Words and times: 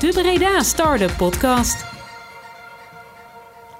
De 0.00 0.08
Breda 0.12 0.62
Startup 0.62 1.16
Podcast. 1.16 1.84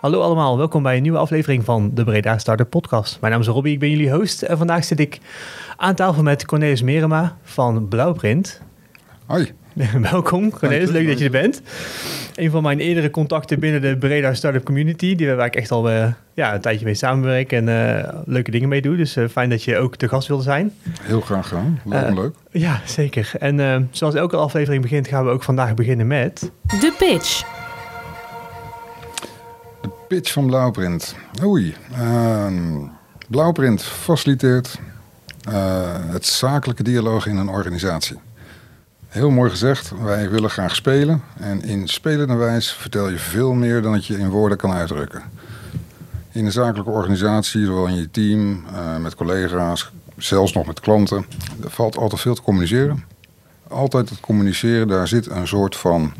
Hallo 0.00 0.20
allemaal, 0.20 0.56
welkom 0.56 0.82
bij 0.82 0.96
een 0.96 1.02
nieuwe 1.02 1.18
aflevering 1.18 1.64
van 1.64 1.90
de 1.94 2.04
Breda 2.04 2.38
Startup 2.38 2.70
Podcast. 2.70 3.20
Mijn 3.20 3.32
naam 3.32 3.42
is 3.42 3.46
Robbie, 3.46 3.73
ik 3.73 3.78
ben 3.78 3.91
jullie 3.91 4.10
host 4.10 4.42
en 4.42 4.58
vandaag 4.58 4.84
zit 4.84 5.00
ik 5.00 5.18
aan 5.76 5.94
tafel 5.94 6.22
met 6.22 6.46
Cornelis 6.46 6.83
Merema 6.83 7.36
van 7.42 7.88
Blauwprint. 7.88 8.61
Hoi. 9.27 9.52
Welkom 10.11 10.50
Cornelis, 10.50 10.90
leuk 10.90 11.06
dat 11.06 11.18
je 11.18 11.25
er 11.25 11.30
bent. 11.30 11.62
Een 12.34 12.50
van 12.50 12.62
mijn 12.62 12.80
eerdere 12.80 13.10
contacten 13.10 13.60
binnen 13.60 13.80
de 13.80 13.96
Breda 13.96 14.34
Startup 14.34 14.64
Community, 14.64 15.14
die 15.14 15.34
waar 15.34 15.46
ik 15.46 15.56
echt 15.56 15.70
al 15.70 15.90
uh, 15.90 16.06
ja, 16.34 16.54
een 16.54 16.60
tijdje 16.60 16.84
mee 16.84 16.95
samenwerk 16.95 17.52
en 17.52 17.68
uh, 17.68 18.09
leuke 18.24 18.50
dingen 18.50 18.68
mee 18.68 18.82
doe. 18.82 18.96
Dus 18.96 19.16
uh, 19.16 19.28
fijn 19.28 19.50
dat 19.50 19.62
je 19.62 19.78
ook 19.78 19.96
te 19.96 20.09
gast 20.09 20.28
wilde 20.28 20.42
zijn. 20.42 20.72
Heel 21.02 21.20
graag 21.20 21.48
gedaan, 21.48 21.80
leuk 21.84 22.14
leuk. 22.14 22.34
Ja, 22.50 22.80
zeker. 22.84 23.30
En 23.38 23.88
zoals 23.91 24.14
elke 24.14 24.36
aflevering 24.36 24.82
begint, 24.82 25.09
gaan 25.09 25.24
we 25.24 25.30
ook 25.30 25.42
vandaag 25.42 25.74
beginnen 25.74 26.06
met... 26.06 26.50
De 26.66 26.95
pitch. 26.98 27.45
De 29.80 29.91
pitch 30.09 30.32
van 30.32 30.46
Blauwprint. 30.46 31.16
Oei. 31.45 31.74
Ehm, 31.92 32.55
Blauwprint 33.28 33.82
faciliteert 33.82 34.78
het 36.10 36.27
zakelijke 36.27 36.82
dialoog 36.82 37.27
in 37.27 37.37
een 37.37 37.48
organisatie. 37.48 38.16
Heel 39.10 39.30
mooi 39.30 39.50
gezegd, 39.50 39.92
wij 40.02 40.30
willen 40.30 40.50
graag 40.50 40.74
spelen. 40.74 41.23
En 41.38 41.62
in 41.62 41.88
spelende 41.88 42.34
wijs 42.34 42.73
vertel 42.73 43.09
je 43.09 43.19
veel 43.19 43.52
meer 43.52 43.83
dan 43.83 43.92
dat 43.92 44.06
je 44.06 44.19
in 44.19 44.28
woorden 44.28 44.59
kan 44.59 44.73
uitdrukken. 44.73 45.23
In 46.33 46.45
een 46.45 46.52
zakelijke 46.52 46.91
organisatie, 46.91 47.64
zowel 47.64 47.86
in 47.86 47.95
je 47.95 48.10
team, 48.10 48.64
uh, 48.73 48.96
met 48.96 49.14
collega's, 49.14 49.91
zelfs 50.16 50.52
nog 50.52 50.66
met 50.66 50.80
klanten, 50.80 51.27
er 51.62 51.70
valt 51.70 51.96
altijd 51.96 52.20
veel 52.20 52.34
te 52.34 52.42
communiceren. 52.42 53.05
Altijd 53.69 54.09
het 54.09 54.20
communiceren, 54.20 54.88
daar 54.88 55.09
zit 55.09 55.30
een 55.30 55.48
soort 55.48 55.77
van 55.77 56.12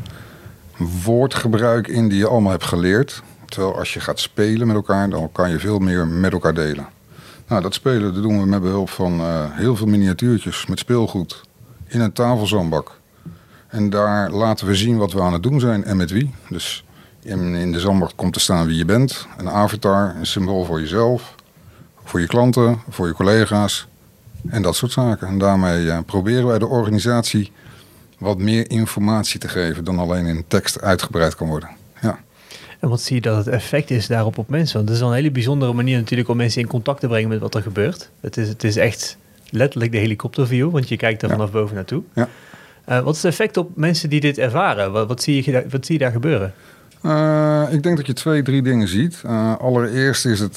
woordgebruik 1.05 1.88
in 1.88 2.09
die 2.09 2.19
je 2.19 2.29
allemaal 2.29 2.52
hebt 2.52 2.65
geleerd. 2.65 3.23
Terwijl 3.45 3.79
als 3.79 3.95
je 3.95 4.01
gaat 4.01 4.21
spelen 4.21 4.66
met 4.66 4.77
elkaar, 4.77 5.11
dan 5.11 5.33
kan 5.33 5.51
je 5.51 5.59
veel 5.59 5.79
meer 5.79 6.07
met 6.07 6.33
elkaar 6.33 6.55
delen. 6.55 6.87
Nou, 7.46 7.63
dat 7.63 7.74
spelen 7.74 8.15
dat 8.15 8.23
doen 8.23 8.41
we 8.41 8.46
met 8.46 8.63
behulp 8.63 8.91
van 8.91 9.21
uh, 9.21 9.45
heel 9.51 9.77
veel 9.77 9.87
miniatuurtjes 9.87 10.66
met 10.66 10.79
speelgoed 10.79 11.49
in 11.91 12.01
een 12.01 12.13
tafelzandbak. 12.13 12.99
En 13.69 13.91
daar 13.91 14.30
laten 14.30 14.66
we 14.66 14.74
zien 14.74 14.96
wat 14.96 15.13
we 15.13 15.21
aan 15.21 15.33
het 15.33 15.43
doen 15.43 15.60
zijn 15.60 15.85
en 15.85 15.96
met 15.96 16.10
wie. 16.10 16.35
Dus 16.49 16.85
in, 17.23 17.55
in 17.55 17.73
de 17.73 17.80
zandbak 17.80 18.13
komt 18.16 18.33
te 18.33 18.41
staan 18.41 18.66
wie 18.66 18.77
je 18.77 18.85
bent. 18.85 19.27
Een 19.38 19.49
avatar, 19.49 20.15
een 20.16 20.27
symbool 20.27 20.65
voor 20.65 20.80
jezelf, 20.80 21.35
voor 22.05 22.21
je 22.21 22.27
klanten, 22.27 22.80
voor 22.88 23.07
je 23.07 23.15
collega's 23.15 23.87
en 24.49 24.63
dat 24.63 24.77
soort 24.77 24.93
zaken. 24.93 25.29
En 25.29 25.38
daarmee 25.38 25.80
ja, 25.85 26.02
proberen 26.02 26.46
wij 26.46 26.59
de 26.59 26.66
organisatie 26.66 27.52
wat 28.18 28.38
meer 28.38 28.71
informatie 28.71 29.41
te 29.41 29.49
geven 29.49 29.85
dan 29.85 29.99
alleen 29.99 30.27
in 30.27 30.45
tekst 30.49 30.80
uitgebreid 30.80 31.35
kan 31.35 31.49
worden. 31.49 31.68
Ja. 32.01 32.18
En 32.79 32.88
wat 32.88 33.01
zie 33.01 33.15
je 33.15 33.21
dat 33.21 33.37
het 33.37 33.55
effect 33.55 33.91
is 33.91 34.07
daarop 34.07 34.38
op 34.38 34.49
mensen? 34.49 34.77
Want 34.77 34.88
het 34.88 34.99
is 34.99 35.05
een 35.05 35.13
hele 35.13 35.30
bijzondere 35.30 35.73
manier 35.73 35.99
natuurlijk 35.99 36.29
om 36.29 36.37
mensen 36.37 36.61
in 36.61 36.66
contact 36.66 37.01
te 37.01 37.07
brengen 37.07 37.29
met 37.29 37.41
wat 37.41 37.55
er 37.55 37.63
gebeurt. 37.63 38.11
Het 38.21 38.37
is, 38.37 38.49
het 38.49 38.65
is 38.65 38.77
echt 38.77 39.16
letterlijk 39.51 39.93
de 39.93 39.98
helikopterview, 39.98 40.70
want 40.70 40.88
je 40.88 40.96
kijkt 40.96 41.23
er 41.23 41.29
vanaf 41.29 41.51
boven 41.51 41.74
naartoe. 41.74 42.02
Ja. 42.15 42.29
Uh, 42.88 43.01
wat 43.01 43.15
is 43.15 43.23
het 43.23 43.30
effect 43.30 43.56
op 43.56 43.70
mensen 43.76 44.10
die 44.10 44.20
dit 44.20 44.38
ervaren? 44.38 44.93
Wat, 44.93 45.09
wat, 45.09 45.23
zie, 45.23 45.51
je, 45.51 45.65
wat 45.70 45.87
zie 45.87 45.98
je 45.98 46.04
daar 46.04 46.12
gebeuren? 46.12 46.54
Uh, 47.02 47.62
ik 47.71 47.82
denk 47.82 47.96
dat 47.96 48.06
je 48.06 48.12
twee, 48.12 48.43
drie 48.43 48.62
dingen 48.62 48.88
ziet. 48.88 49.23
Uh, 49.26 49.56
allereerst 49.56 50.26
is 50.26 50.40
het 50.40 50.54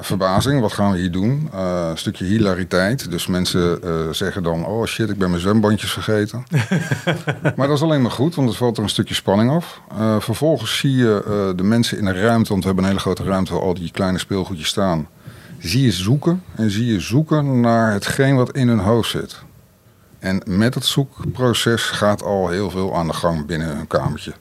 verbazing. 0.00 0.60
Wat 0.60 0.72
gaan 0.72 0.92
we 0.92 0.98
hier 0.98 1.10
doen? 1.10 1.48
een 1.52 1.98
stukje 1.98 2.24
hilariteit. 2.24 3.10
Dus 3.10 3.26
mensen 3.26 3.80
zeggen 4.14 4.42
dan... 4.42 4.66
Oh 4.66 4.84
shit, 4.84 5.10
ik 5.10 5.18
ben 5.18 5.30
mijn 5.30 5.42
zwembandjes 5.42 5.92
vergeten. 5.92 6.44
maar 7.56 7.66
dat 7.66 7.76
is 7.76 7.82
alleen 7.82 8.02
maar 8.02 8.10
goed, 8.10 8.34
want 8.34 8.48
het 8.48 8.56
valt 8.56 8.76
er 8.76 8.82
een 8.82 8.88
stukje 8.88 9.14
spanning 9.14 9.50
af. 9.50 9.80
vervolgens 10.18 10.78
zie 10.78 10.96
je 10.96 11.52
de 11.56 11.62
mensen 11.62 11.98
in 11.98 12.04
de 12.04 12.12
ruimte... 12.12 12.48
want 12.48 12.60
we 12.60 12.66
hebben 12.66 12.84
een 12.84 12.90
hele 12.90 13.02
grote 13.02 13.24
ruimte 13.24 13.52
waar 13.52 13.62
al 13.62 13.74
die 13.74 13.90
kleine 13.90 14.18
speelgoedjes 14.18 14.68
staan 14.68 15.08
zie 15.58 15.82
je 15.82 15.92
zoeken 15.92 16.42
en 16.54 16.70
zie 16.70 16.86
je 16.86 17.00
zoeken 17.00 17.60
naar 17.60 17.92
hetgeen 17.92 18.36
wat 18.36 18.56
in 18.56 18.68
hun 18.68 18.78
hoofd 18.78 19.10
zit. 19.10 19.42
En 20.18 20.42
met 20.46 20.74
het 20.74 20.84
zoekproces 20.84 21.82
gaat 21.82 22.22
al 22.22 22.48
heel 22.48 22.70
veel 22.70 22.96
aan 22.96 23.06
de 23.06 23.12
gang 23.12 23.46
binnen 23.46 23.76
hun 23.76 23.86
kamertje. 23.86 24.32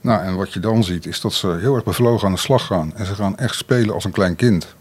Nou, 0.00 0.22
en 0.22 0.36
wat 0.36 0.52
je 0.52 0.60
dan 0.60 0.84
ziet 0.84 1.06
is 1.06 1.20
dat 1.20 1.32
ze 1.32 1.56
heel 1.60 1.74
erg 1.74 1.84
bevlogen 1.84 2.26
aan 2.26 2.34
de 2.34 2.40
slag 2.40 2.66
gaan. 2.66 2.92
En 2.94 3.06
ze 3.06 3.14
gaan 3.14 3.38
echt 3.38 3.54
spelen 3.54 3.94
als 3.94 4.04
een 4.04 4.10
klein 4.10 4.36
kind. 4.36 4.74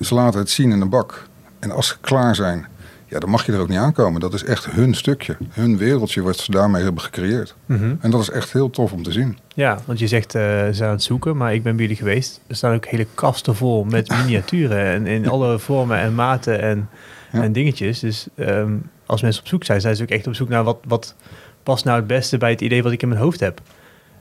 Ze 0.00 0.14
laten 0.14 0.40
het 0.40 0.50
zien 0.50 0.70
in 0.70 0.78
de 0.78 0.86
bak. 0.86 1.26
En 1.58 1.70
als 1.70 1.86
ze 1.86 1.96
klaar 2.00 2.34
zijn, 2.34 2.66
ja, 3.06 3.18
dan 3.18 3.30
mag 3.30 3.46
je 3.46 3.52
er 3.52 3.60
ook 3.60 3.68
niet 3.68 3.78
aankomen. 3.78 4.20
Dat 4.20 4.34
is 4.34 4.44
echt 4.44 4.70
hun 4.70 4.94
stukje, 4.94 5.36
hun 5.50 5.76
wereldje 5.78 6.22
wat 6.22 6.36
ze 6.36 6.50
daarmee 6.50 6.82
hebben 6.82 7.02
gecreëerd. 7.02 7.54
Mhm. 7.66 7.94
En 8.00 8.10
dat 8.10 8.20
is 8.20 8.30
echt 8.30 8.52
heel 8.52 8.70
tof 8.70 8.92
om 8.92 9.02
te 9.02 9.12
zien. 9.12 9.38
Ja, 9.54 9.78
want 9.84 9.98
je 9.98 10.06
zegt 10.06 10.34
uh, 10.34 10.42
ze 10.72 10.84
aan 10.84 10.90
het 10.90 11.02
zoeken, 11.02 11.36
maar 11.36 11.54
ik 11.54 11.62
ben 11.62 11.72
bij 11.72 11.84
jullie 11.84 11.98
geweest. 11.98 12.40
Er 12.46 12.56
staan 12.56 12.74
ook 12.74 12.86
hele 12.86 13.06
kasten 13.14 13.56
vol 13.56 13.84
met 13.84 14.08
miniaturen 14.18 14.84
en 14.84 15.06
in 15.06 15.28
alle 15.28 15.58
vormen 15.58 15.98
en 15.98 16.14
maten 16.14 16.60
en, 16.62 16.88
en 17.32 17.52
dingetjes. 17.52 18.00
Dus 18.00 18.26
um, 18.36 18.90
als 19.06 19.22
mensen 19.22 19.42
op 19.42 19.48
zoek 19.48 19.64
zijn, 19.64 19.80
zijn 19.80 19.96
ze 19.96 20.02
ook 20.02 20.08
echt 20.08 20.26
op 20.26 20.34
zoek 20.34 20.48
naar 20.48 20.64
wat, 20.64 20.78
wat 20.86 21.14
past 21.62 21.84
nou 21.84 21.96
het 21.96 22.06
beste 22.06 22.38
bij 22.38 22.50
het 22.50 22.60
idee 22.60 22.82
wat 22.82 22.92
ik 22.92 23.02
in 23.02 23.08
mijn 23.08 23.20
hoofd 23.20 23.40
heb. 23.40 23.60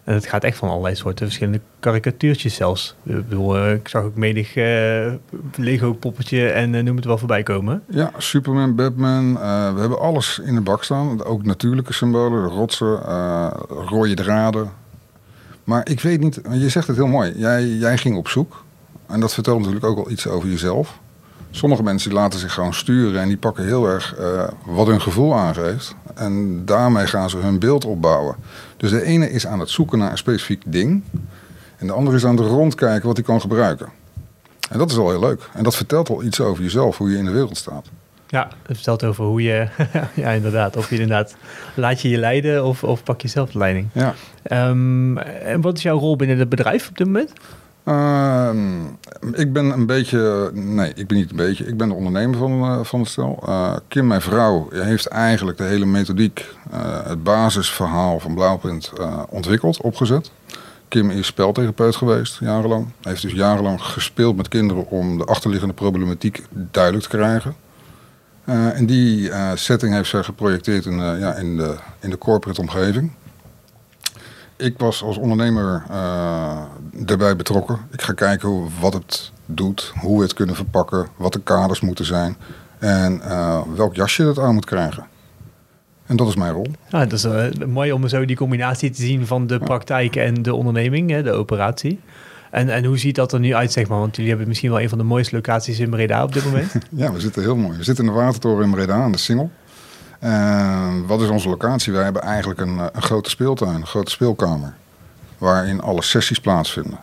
En 0.06 0.14
het 0.14 0.26
gaat 0.26 0.44
echt 0.44 0.58
van 0.58 0.70
allerlei 0.70 0.96
soorten 0.96 1.26
verschillende 1.26 1.62
karikatuurtjes 1.80 2.56
zelfs. 2.56 2.96
Ik, 3.04 3.30
bedoel, 3.30 3.58
eh, 3.58 3.74
ik 3.74 3.88
zag 3.88 4.04
ook 4.04 4.16
menig 4.16 4.56
uh, 4.56 5.14
Lego-poppetje 5.56 6.50
en 6.50 6.74
uh, 6.74 6.84
noem 6.84 6.96
het 6.96 7.06
wel 7.06 7.18
voorbij 7.18 7.44
komen. 7.44 7.84
Ja, 7.90 8.12
Superman, 8.18 8.76
Batman. 8.76 9.34
we 9.74 9.80
hebben 9.80 10.00
alles 10.00 10.40
in 10.44 10.56
de 10.56 10.62
bak 10.62 10.84
staan. 10.84 11.24
Ook 11.24 11.44
natuurlijke 11.44 11.94
symbolen, 11.94 12.50
de 12.50 12.56
rotsen, 12.56 13.00
rode 13.68 14.14
draden. 14.14 14.72
Maar 15.64 15.90
ik 15.90 16.02
weet 16.02 16.20
niet, 16.20 16.42
je 16.52 16.70
zegt 16.70 16.88
het 16.88 16.96
heel 16.96 17.08
mooi. 17.08 17.34
Jij, 17.36 17.68
jij 17.68 17.98
ging 17.98 18.18
op 18.18 18.28
zoek. 18.28 18.64
En 19.08 19.20
dat 19.20 19.34
vertelt 19.34 19.60
natuurlijk 19.60 19.86
ook 19.86 19.96
wel 19.96 20.12
iets 20.12 20.28
over 20.28 20.50
jezelf. 20.50 21.00
Sommige 21.52 21.84
mensen 21.84 22.14
laten 22.14 22.40
zich 22.40 22.54
gewoon 22.54 22.74
sturen 22.74 23.22
en 23.22 23.28
die 23.28 23.38
pakken 23.38 23.66
heel 23.66 23.88
erg 23.88 24.16
wat 24.66 24.88
hun 24.88 25.02
gevoel 25.02 25.36
aangeeft. 25.36 25.96
En 26.16 26.66
daarmee 26.66 27.08
gaan 27.08 27.30
ze 27.30 27.38
hun 27.38 27.60
beeld 27.60 27.86
opbouwen. 27.86 28.36
Dus 28.85 28.94
de 28.94 29.03
ene 29.03 29.31
is 29.31 29.47
aan 29.47 29.59
het 29.59 29.69
zoeken 29.69 29.97
naar 29.97 30.12
een 30.12 30.18
specifiek 30.18 30.62
ding. 30.66 31.03
En 31.78 31.88
de 31.88 31.94
andere 31.94 32.16
is 32.16 32.25
aan 32.25 32.38
het 32.38 32.47
rondkijken 32.47 33.07
wat 33.07 33.16
hij 33.16 33.25
kan 33.25 33.41
gebruiken. 33.41 33.90
En 34.69 34.78
dat 34.78 34.90
is 34.90 34.96
wel 34.96 35.09
heel 35.09 35.19
leuk. 35.19 35.50
En 35.53 35.63
dat 35.63 35.75
vertelt 35.75 36.09
al 36.09 36.23
iets 36.23 36.41
over 36.41 36.63
jezelf, 36.63 36.97
hoe 36.97 37.09
je 37.09 37.18
in 37.18 37.25
de 37.25 37.31
wereld 37.31 37.57
staat. 37.57 37.90
Ja, 38.28 38.47
het 38.68 38.75
vertelt 38.75 39.03
over 39.03 39.25
hoe 39.25 39.41
je, 39.41 39.68
ja 40.24 40.29
inderdaad, 40.29 40.78
of 40.78 40.90
je 40.90 40.95
inderdaad 40.95 41.35
laat 41.75 42.01
je 42.01 42.09
je 42.09 42.18
leiden 42.18 42.66
of, 42.66 42.84
of 42.84 43.03
pak 43.03 43.22
je 43.22 43.28
zelf 43.28 43.51
de 43.51 43.57
leiding. 43.57 43.88
Ja. 43.94 44.13
Um, 44.69 45.18
en 45.18 45.62
wat 45.62 45.78
is 45.78 45.84
jouw 45.84 45.97
rol 45.97 46.16
binnen 46.16 46.40
het 46.40 46.50
bedrijf 46.50 46.90
op 46.90 46.97
dit 46.97 47.07
moment? 47.07 47.34
Ehm, 47.85 48.84
ik 49.34 49.53
ben 49.53 49.66
een 49.66 49.85
beetje, 49.85 50.51
nee, 50.53 50.91
ik 50.96 51.07
ben 51.07 51.18
niet 51.18 51.29
een 51.29 51.35
beetje, 51.35 51.66
ik 51.66 51.78
ben 51.78 51.88
de 51.88 51.94
ondernemer 51.94 52.38
van, 52.38 52.51
uh, 52.51 52.84
van 52.84 53.00
het 53.00 53.09
stel. 53.09 53.44
Uh, 53.47 53.75
Kim, 53.88 54.07
mijn 54.07 54.22
vrouw, 54.22 54.68
heeft 54.72 55.06
eigenlijk 55.06 55.57
de 55.57 55.63
hele 55.63 55.85
methodiek, 55.85 56.56
uh, 56.74 57.07
het 57.07 57.24
basisverhaal 57.24 58.19
van 58.19 58.34
Blauwprint 58.34 58.91
ontwikkeld, 59.29 59.81
opgezet. 59.81 60.31
Kim 60.88 61.09
is 61.09 61.25
speltherapeut 61.25 61.95
geweest, 61.95 62.40
jarenlang. 62.40 62.88
Heeft 63.01 63.22
dus 63.22 63.34
jarenlang 63.34 63.81
gespeeld 63.81 64.35
met 64.35 64.47
kinderen 64.47 64.90
om 64.90 65.18
de 65.18 65.25
achterliggende 65.25 65.74
problematiek 65.74 66.44
duidelijk 66.50 67.03
te 67.03 67.18
krijgen. 67.18 67.56
en 68.45 68.85
die 68.85 69.31
setting 69.53 69.94
heeft 69.94 70.09
zij 70.09 70.24
geprojecteerd 70.24 70.85
in, 70.85 70.97
ja, 70.97 71.34
in, 71.34 71.57
de, 71.57 71.75
in 72.00 72.09
de 72.09 72.18
corporate 72.18 72.62
omgeving 72.62 73.12
ik 74.58 74.78
was 74.78 75.04
als 75.04 75.18
ondernemer 75.18 75.84
uh, 75.92 76.62
erbij 77.06 77.36
betrokken. 77.36 77.80
Ik 77.92 78.02
ga 78.02 78.14
kijken 78.14 78.50
hoe, 78.50 78.70
wat 78.80 78.94
het 78.94 79.32
doet, 79.46 79.94
hoe 80.00 80.18
we 80.18 80.24
het 80.24 80.34
kunnen 80.34 80.56
verpakken, 80.56 81.08
wat 81.16 81.34
de 81.34 81.42
kaders 81.42 81.80
moeten 81.80 82.06
zijn 82.06 82.38
en 82.80 83.22
uh, 83.24 83.62
welk 83.76 83.96
jasje 83.96 84.24
het 84.24 84.40
aan 84.40 84.54
moet 84.54 84.66
krijgen. 84.66 85.06
En 86.06 86.16
dat 86.16 86.28
is 86.28 86.36
mijn 86.36 86.54
rol. 86.54 86.68
Ja, 86.90 87.06
dat 87.06 87.12
is 87.12 87.26
uh, 87.26 87.68
mooi 87.68 87.92
om 87.92 88.08
zo 88.08 88.26
die 88.26 88.36
combinatie 88.36 88.90
te 88.90 89.02
zien 89.02 89.28
van 89.28 89.48
de 89.48 89.60
praktijk 89.60 90.16
en 90.16 90.42
de 90.42 90.54
onderneming, 90.54 91.10
hè, 91.10 91.24
de 91.24 91.31
operatie. 91.31 92.00
En, 92.51 92.69
en 92.69 92.86
hoe 92.86 92.98
ziet 92.98 93.16
dat 93.16 93.34
er 93.34 93.40
nu 93.40 93.56
uit, 93.56 93.72
zeg 93.72 93.88
maar? 93.88 94.00
Want 94.00 94.16
jullie 94.16 94.30
hebben 94.30 94.48
misschien 94.48 94.69
wel 94.69 94.81
een 94.81 94.90
van 94.90 94.98
de 94.98 95.04
mooiste 95.04 95.36
locaties 95.36 95.80
in 95.80 95.90
Breda 95.90 96.24
op 96.24 96.34
dit 96.34 96.46
moment. 96.46 96.72
ja, 96.90 97.12
we 97.12 97.19
zitten 97.19 97.42
heel 97.42 97.56
mooi. 97.56 97.78
We 97.78 97.84
zitten 97.84 98.06
in 98.06 98.12
de 98.12 98.18
Watertoren 98.18 98.66
in 98.66 98.72
Breda 98.72 98.94
aan 98.94 99.12
de 99.12 99.18
Singel. 99.18 99.51
Uh, 100.23 100.94
wat 101.06 101.21
is 101.21 101.29
onze 101.29 101.50
locatie? 101.50 101.94
Wij 101.94 102.03
hebben 102.03 102.21
eigenlijk 102.21 102.59
een, 102.59 102.79
eh, 102.79 102.85
een, 102.91 103.01
grote 103.01 103.29
speeltuin, 103.29 103.75
een 103.75 103.88
grote 103.88 104.12
speelkamer. 104.12 104.73
Waarin 105.38 105.81
alle 105.81 106.01
sessies 106.01 106.39
plaatsvinden. 106.39 107.00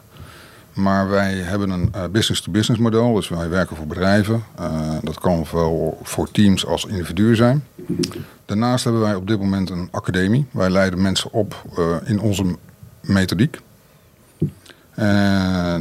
Maar 0.73 1.09
wij 1.09 1.33
hebben 1.33 1.71
een 1.71 1.93
uh, 1.97 2.05
business-to-business 2.11 2.81
model. 2.81 3.15
Dus 3.15 3.29
wij 3.29 3.49
werken 3.49 3.77
voor 3.77 3.87
bedrijven. 3.87 4.45
Uh, 4.61 4.93
dat 5.03 5.19
kan 5.21 5.47
zowel 5.47 5.99
voor 6.03 6.31
teams 6.31 6.67
als 6.67 6.85
individuen 6.85 7.37
zijn. 7.37 7.65
Daarnaast 8.47 8.85
hebben 8.85 9.03
wij 9.03 9.15
op 9.15 9.27
dit 9.27 9.39
moment 9.39 9.71
een 9.71 9.89
academie. 9.91 10.47
Wij 10.51 10.71
leiden 10.71 11.03
mensen 11.03 11.33
op 11.33 11.63
in 12.05 12.21
onze 12.21 12.57
methodiek. 13.01 13.61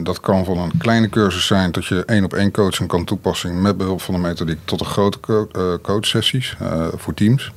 Dat 0.03 0.19
kan 0.19 0.45
van 0.45 0.57
een 0.57 0.77
kleine 0.77 1.09
cursus 1.09 1.45
zijn 1.47 1.71
dat 1.71 1.85
je 1.85 2.05
één 2.05 2.23
op 2.23 2.33
één 2.33 2.51
coaching 2.51 2.89
kan 2.89 3.05
toepassen 3.05 3.61
met 3.61 3.77
behulp 3.77 4.01
van 4.01 4.13
de 4.13 4.19
methodiek 4.19 4.59
tot 4.65 4.79
een 4.79 4.85
grote 4.85 5.47
uh, 5.57 5.73
coachsessies 5.81 6.57
uh, 6.61 6.87
voor 6.95 7.13
teams. 7.13 7.51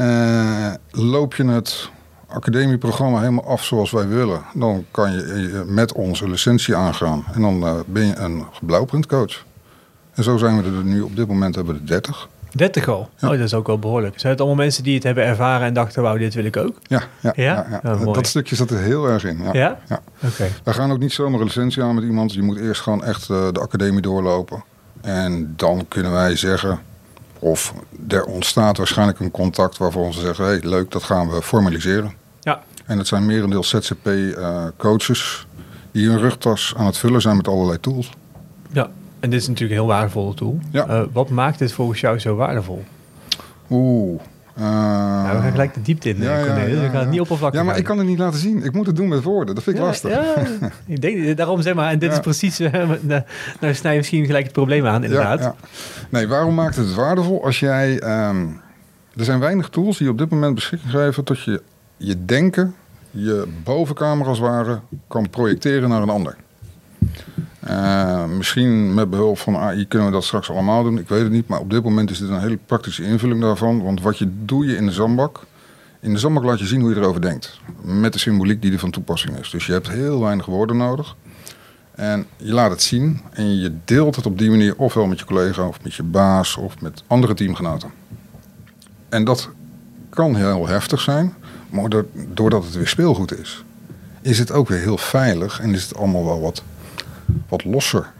Uh, 0.00 0.72
loop 0.90 1.34
je 1.34 1.44
het 1.44 1.90
academieprogramma 2.34 3.18
helemaal 3.18 3.46
af 3.46 3.64
zoals 3.64 3.90
wij 3.90 4.08
willen, 4.08 4.42
dan 4.54 4.84
kan 4.90 5.12
je 5.12 5.22
eh, 5.22 5.72
met 5.72 5.92
onze 5.92 6.28
licentie 6.28 6.76
aangaan. 6.76 7.24
En 7.34 7.40
dan 7.40 7.66
eh, 7.66 7.74
ben 7.86 8.06
je 8.06 8.16
een 8.16 8.44
blauwprintcoach. 8.60 9.44
En 10.14 10.22
zo 10.22 10.36
zijn 10.36 10.62
we 10.62 10.76
er 10.76 10.84
nu 10.84 11.00
op 11.00 11.16
dit 11.16 11.28
moment 11.28 11.54
hebben 11.54 11.74
we 11.74 11.80
er 11.80 11.86
30. 11.86 12.28
30 12.56 12.88
al? 12.88 13.08
Ja. 13.18 13.28
Oh, 13.28 13.34
dat 13.34 13.44
is 13.46 13.54
ook 13.54 13.66
wel 13.66 13.78
behoorlijk. 13.78 14.20
Zijn 14.20 14.32
het 14.32 14.40
allemaal 14.40 14.64
mensen 14.64 14.82
die 14.82 14.94
het 14.94 15.02
hebben 15.02 15.24
ervaren 15.24 15.66
en 15.66 15.74
dachten, 15.74 16.02
wauw, 16.02 16.16
dit 16.16 16.34
wil 16.34 16.44
ik 16.44 16.56
ook? 16.56 16.78
Ja, 16.82 17.02
ja, 17.20 17.32
Ja? 17.36 17.80
mooi. 17.82 18.12
dat 18.12 18.26
stukje 18.26 18.56
zat 18.56 18.70
er 18.70 18.78
heel 18.78 19.08
erg 19.08 19.24
in. 19.24 19.42
Ja. 19.42 19.78
Ja? 19.88 20.00
Oké. 20.24 20.48
We 20.64 20.72
gaan 20.72 20.92
ook 20.92 20.98
niet 20.98 21.12
zomaar 21.12 21.40
een 21.40 21.46
licentie 21.46 21.82
aan 21.82 21.94
met 21.94 22.04
iemand. 22.04 22.32
Je 22.32 22.42
moet 22.42 22.58
eerst 22.58 22.80
gewoon 22.80 23.04
echt 23.04 23.30
eh, 23.30 23.48
de 23.52 23.60
academie 23.60 24.00
doorlopen. 24.00 24.64
En 25.00 25.52
dan 25.56 25.84
kunnen 25.88 26.12
wij 26.12 26.36
zeggen, 26.36 26.78
of 27.38 27.74
er 28.08 28.24
ontstaat 28.24 28.76
waarschijnlijk 28.76 29.20
een 29.20 29.30
contact 29.30 29.76
waarvan 29.78 30.12
ze 30.12 30.20
zeggen, 30.20 30.44
hey, 30.44 30.60
leuk, 30.62 30.90
dat 30.90 31.02
gaan 31.02 31.30
we 31.30 31.42
formaliseren. 31.42 32.12
Ja. 32.40 32.62
En 32.86 32.98
het 32.98 33.06
zijn 33.06 33.26
merendeel 33.26 33.64
ZZP-coaches 33.64 35.46
eh, 35.48 35.62
die 35.92 36.08
hun 36.08 36.18
rugtas 36.18 36.74
aan 36.76 36.86
het 36.86 36.96
vullen 36.98 37.20
zijn 37.20 37.36
met 37.36 37.48
allerlei 37.48 37.80
tools. 37.80 38.10
En 39.24 39.30
dit 39.30 39.40
is 39.40 39.48
natuurlijk 39.48 39.80
een 39.80 39.86
heel 39.86 39.94
waardevolle 39.94 40.34
tool. 40.34 40.58
Ja. 40.70 40.86
Eh, 40.86 41.02
wat 41.12 41.28
maakt 41.28 41.58
dit 41.58 41.72
volgens 41.72 42.00
jou 42.00 42.18
zo 42.18 42.34
waardevol? 42.34 42.84
Oeh. 43.70 44.20
eh, 44.54 44.62
Nou, 44.62 45.36
we 45.36 45.42
gaan 45.42 45.50
gelijk 45.50 45.74
de 45.74 45.82
diepte 45.82 46.08
in, 46.08 46.16
ja, 46.22 46.30
ja, 46.30 46.38
ja, 46.38 46.44
Cornelis. 46.44 46.74
ja, 46.74 46.80
we 46.80 46.88
gaan 46.88 47.00
het 47.00 47.10
niet 47.10 47.20
oppervlakkig 47.20 47.60
Ja, 47.60 47.66
maar 47.66 47.76
ik 47.78 47.84
kan 47.84 47.98
het 47.98 48.06
niet 48.06 48.18
laten 48.18 48.40
zien. 48.40 48.64
Ik 48.64 48.72
moet 48.72 48.86
het 48.86 48.96
doen 48.96 49.08
met 49.08 49.22
woorden. 49.22 49.54
Dat 49.54 49.64
vind 49.64 49.76
ik 49.76 49.82
lastig. 49.82 50.10
Ja, 50.10 50.34
ik 50.94 51.00
denk, 51.00 51.36
daarom 51.36 51.62
zeg 51.62 51.74
maar, 51.74 51.90
en 51.90 51.98
dit 51.98 52.12
is 52.12 52.20
precies, 52.20 52.60
eh, 52.60 52.90
nou, 53.60 53.74
snij 53.74 53.92
je 53.92 53.98
misschien 53.98 54.24
gelijk 54.26 54.44
het 54.44 54.52
probleem 54.52 54.86
aan, 54.86 55.04
inderdaad. 55.04 55.54
Nee, 56.08 56.28
waarom 56.28 56.54
maakt 56.54 56.76
het 56.76 56.94
waardevol 56.94 57.44
als 57.44 57.60
jij... 57.60 57.98
ehm, 57.98 58.46
er 59.16 59.24
zijn 59.24 59.40
weinig 59.40 59.68
tools 59.68 59.98
die 59.98 60.08
op 60.08 60.18
dit 60.18 60.30
moment 60.30 60.54
beschikking 60.54 60.90
geven... 60.90 61.24
dat 61.24 61.42
je 61.42 61.62
je 61.96 62.24
denken, 62.24 62.74
je 63.10 63.46
bovenkamer 63.64 64.26
als 64.26 64.38
het 64.38 64.48
ware... 64.48 64.80
kan 65.08 65.30
projecteren 65.30 65.88
naar 65.88 66.02
een 66.02 66.08
ander. 66.10 66.36
Eh, 67.64 68.24
misschien 68.24 68.94
met 68.94 69.10
behulp 69.10 69.38
van 69.38 69.56
AI 69.56 69.88
kunnen 69.88 70.08
we 70.08 70.14
dat 70.14 70.24
straks 70.24 70.50
allemaal 70.50 70.82
doen. 70.82 70.98
Ik 70.98 71.08
weet 71.08 71.22
het 71.22 71.30
niet, 71.32 71.48
maar 71.48 71.60
op 71.60 71.70
dit 71.70 71.82
moment 71.84 72.10
is 72.10 72.18
dit 72.18 72.28
een 72.28 72.40
hele 72.40 72.58
praktische 72.66 73.02
invulling 73.04 73.40
daarvan. 73.40 73.82
Want 73.82 74.00
wat 74.02 74.18
je 74.18 74.28
doe 74.44 74.66
je 74.66 74.76
in 74.76 74.86
de 74.86 74.92
zandbak... 74.92 75.40
In 76.00 76.12
de 76.12 76.18
zandbak 76.18 76.44
laat 76.44 76.58
je 76.58 76.66
zien 76.66 76.80
hoe 76.80 76.90
je 76.90 76.96
erover 76.96 77.20
denkt. 77.20 77.60
Met 77.82 78.12
de 78.12 78.18
symboliek 78.18 78.62
die 78.62 78.72
er 78.72 78.78
van 78.78 78.90
toepassing 78.90 79.38
is. 79.38 79.50
Dus 79.50 79.66
je 79.66 79.72
hebt 79.72 79.88
heel 79.88 80.20
weinig 80.20 80.46
woorden 80.46 80.76
nodig. 80.76 81.16
En 81.94 82.26
je 82.36 82.52
laat 82.52 82.70
het 82.70 82.82
zien 82.82 83.20
en 83.30 83.56
je 83.60 83.72
deelt 83.84 84.16
het 84.16 84.26
op 84.26 84.38
die 84.38 84.50
manier 84.50 84.74
ofwel 84.76 85.06
met 85.06 85.18
je 85.18 85.24
collega 85.24 85.66
of 85.66 85.82
met 85.82 85.94
je 85.94 86.02
baas 86.02 86.56
of 86.56 86.80
met 86.80 87.02
andere 87.06 87.34
teamgenoten. 87.34 87.90
En 89.08 89.24
dat 89.24 89.48
kan 90.08 90.36
heel 90.36 90.66
heftig 90.66 91.00
zijn, 91.00 91.34
maar 91.70 91.88
do- 91.88 92.08
doordat 92.34 92.64
het 92.64 92.74
weer 92.74 92.88
speelgoed 92.88 93.38
is, 93.38 93.64
is 94.22 94.38
het 94.38 94.52
ook 94.52 94.68
weer 94.68 94.80
heel 94.80 94.98
veilig 94.98 95.60
en 95.60 95.74
is 95.74 95.82
het 95.82 95.96
allemaal 95.96 96.24
wel 96.24 96.40
wat, 96.40 96.62
wat 97.48 97.64
losser. 97.64 98.12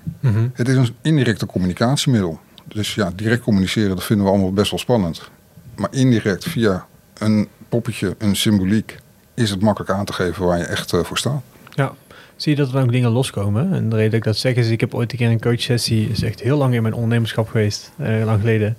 Het 0.52 0.68
is 0.68 0.76
een 0.76 0.94
indirecte 1.02 1.46
communicatiemiddel. 1.46 2.40
Dus 2.64 2.94
ja, 2.94 3.12
direct 3.14 3.42
communiceren, 3.42 3.88
dat 3.88 4.04
vinden 4.04 4.26
we 4.26 4.32
allemaal 4.32 4.52
best 4.52 4.70
wel 4.70 4.80
spannend. 4.80 5.30
Maar 5.76 5.88
indirect 5.92 6.44
via 6.44 6.86
een 7.18 7.48
poppetje, 7.68 8.14
een 8.18 8.36
symboliek, 8.36 8.98
is 9.34 9.50
het 9.50 9.60
makkelijk 9.60 9.90
aan 9.90 10.04
te 10.04 10.12
geven 10.12 10.44
waar 10.44 10.58
je 10.58 10.64
echt 10.64 10.92
eh, 10.92 11.00
voor 11.04 11.18
staat. 11.18 11.42
Ja. 11.70 11.92
Zie 12.36 12.56
je 12.56 12.62
dat 12.62 12.72
er 12.72 12.82
ook 12.82 12.92
dingen 12.92 13.10
loskomen? 13.10 13.72
En 13.72 13.88
de 13.88 13.96
reden 13.96 14.10
dat 14.10 14.18
ik 14.18 14.24
dat 14.24 14.36
zeg 14.36 14.54
is, 14.54 14.68
ik 14.68 14.80
heb 14.80 14.94
ooit 14.94 15.12
een 15.12 15.18
keer 15.18 15.30
een 15.30 15.40
coachsessie, 15.40 16.08
is 16.08 16.22
echt 16.22 16.40
heel 16.40 16.56
lang 16.56 16.74
in 16.74 16.82
mijn 16.82 16.94
ondernemerschap 16.94 17.48
geweest, 17.48 17.92
eh, 17.96 18.24
lang 18.24 18.40
geleden, 18.40 18.76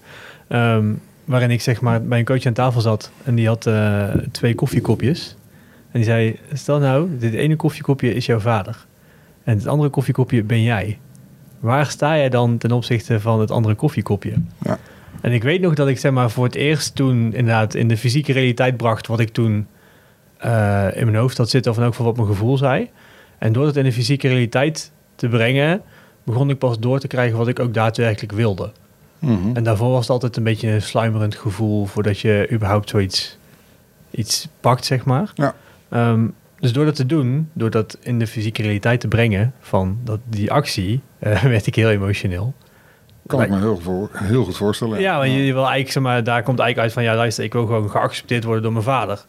ehm, 0.47 0.93
waarin 1.25 1.51
ik 1.51 1.61
zeg 1.61 1.81
maar 1.81 2.03
bij 2.03 2.19
een 2.19 2.25
coach 2.25 2.45
aan 2.45 2.53
tafel 2.53 2.81
zat 2.81 3.11
en 3.23 3.35
die 3.35 3.47
had 3.47 3.65
eh, 3.67 4.09
twee 4.31 4.55
koffiekopjes. 4.55 5.35
En 5.91 5.99
die 5.99 6.03
zei, 6.03 6.39
stel 6.53 6.79
nou, 6.79 7.09
dit 7.17 7.33
ene 7.33 7.55
koffiekopje 7.55 8.13
is 8.13 8.25
jouw 8.25 8.39
vader 8.39 8.85
en 9.45 9.57
het 9.57 9.67
andere 9.67 9.89
koffiekopje 9.89 10.43
ben 10.43 10.63
jij. 10.63 10.99
Waar 11.59 11.85
sta 11.85 12.17
jij 12.17 12.29
dan 12.29 12.57
ten 12.57 12.71
opzichte 12.71 13.19
van 13.19 13.39
het 13.39 13.51
andere 13.51 13.75
koffiekopje? 13.75 14.33
Ja. 14.61 14.77
En 15.21 15.31
ik 15.31 15.43
weet 15.43 15.61
nog 15.61 15.73
dat 15.73 15.87
ik 15.87 15.99
zeg 15.99 16.11
maar 16.11 16.31
voor 16.31 16.43
het 16.43 16.55
eerst 16.55 16.95
toen 16.95 17.33
inderdaad 17.33 17.73
in 17.73 17.87
de 17.87 17.97
fysieke 17.97 18.33
realiteit 18.33 18.77
bracht 18.77 19.07
wat 19.07 19.19
ik 19.19 19.29
toen 19.29 19.67
eh, 20.37 20.87
in 20.93 21.05
mijn 21.05 21.17
hoofd 21.17 21.37
had 21.37 21.49
zitten, 21.49 21.71
of 21.71 21.77
in 21.77 21.83
elk 21.83 21.91
geval 21.91 22.07
wat 22.07 22.15
mijn 22.15 22.27
gevoel 22.27 22.57
zei. 22.57 22.89
En 23.37 23.53
door 23.53 23.65
het 23.65 23.75
in 23.75 23.83
de 23.83 23.91
fysieke 23.91 24.27
realiteit 24.27 24.91
te 25.15 25.27
brengen, 25.27 25.81
begon 26.23 26.49
ik 26.49 26.57
pas 26.57 26.79
door 26.79 26.99
te 26.99 27.07
krijgen 27.07 27.37
wat 27.37 27.47
ik 27.47 27.59
ook 27.59 27.73
daadwerkelijk 27.73 28.33
wilde. 28.33 28.71
Mhm. 29.19 29.55
En 29.55 29.63
daarvoor 29.63 29.89
was 29.89 30.01
het 30.01 30.09
altijd 30.09 30.37
een 30.37 30.43
beetje 30.43 30.69
een 30.69 30.81
sluimerend 30.81 31.35
gevoel 31.35 31.85
voordat 31.85 32.19
je 32.19 32.47
überhaupt 32.51 32.89
zoiets 32.89 33.37
iets 34.11 34.47
pakt, 34.59 34.85
zeg 34.85 35.05
maar. 35.05 35.31
Ja. 35.35 35.55
Ehm, 35.89 36.27
dus 36.59 36.73
door 36.73 36.85
dat 36.85 36.95
te 36.95 37.05
doen, 37.05 37.49
door 37.53 37.69
dat 37.69 37.97
in 38.01 38.19
de 38.19 38.27
fysieke 38.27 38.61
realiteit 38.61 38.99
te 38.99 39.07
brengen 39.07 39.53
van 39.59 39.97
dat, 40.03 40.19
die 40.25 40.51
actie, 40.51 41.01
eh, 41.19 41.43
werd 41.55 41.67
ik 41.67 41.75
heel 41.75 41.89
emotioneel. 41.89 42.53
Kan 43.27 43.41
ik 43.41 43.49
me 43.49 43.57
heel, 43.59 43.77
voor, 43.79 44.09
heel 44.13 44.43
goed 44.43 44.57
voorstellen. 44.57 44.99
Ja, 44.99 45.17
want 45.17 45.31
je, 45.31 45.45
je 45.45 45.53
wil 45.53 45.61
eigenlijk, 45.61 45.91
zeg 45.91 46.03
maar, 46.03 46.23
daar 46.23 46.43
komt 46.43 46.59
eigenlijk 46.59 46.79
uit 46.79 46.93
van, 46.93 47.03
ja, 47.13 47.19
luister, 47.19 47.43
ik 47.43 47.53
wil 47.53 47.65
gewoon 47.65 47.89
geaccepteerd 47.89 48.43
worden 48.43 48.63
door 48.63 48.71
mijn 48.71 48.83
vader. 48.83 49.25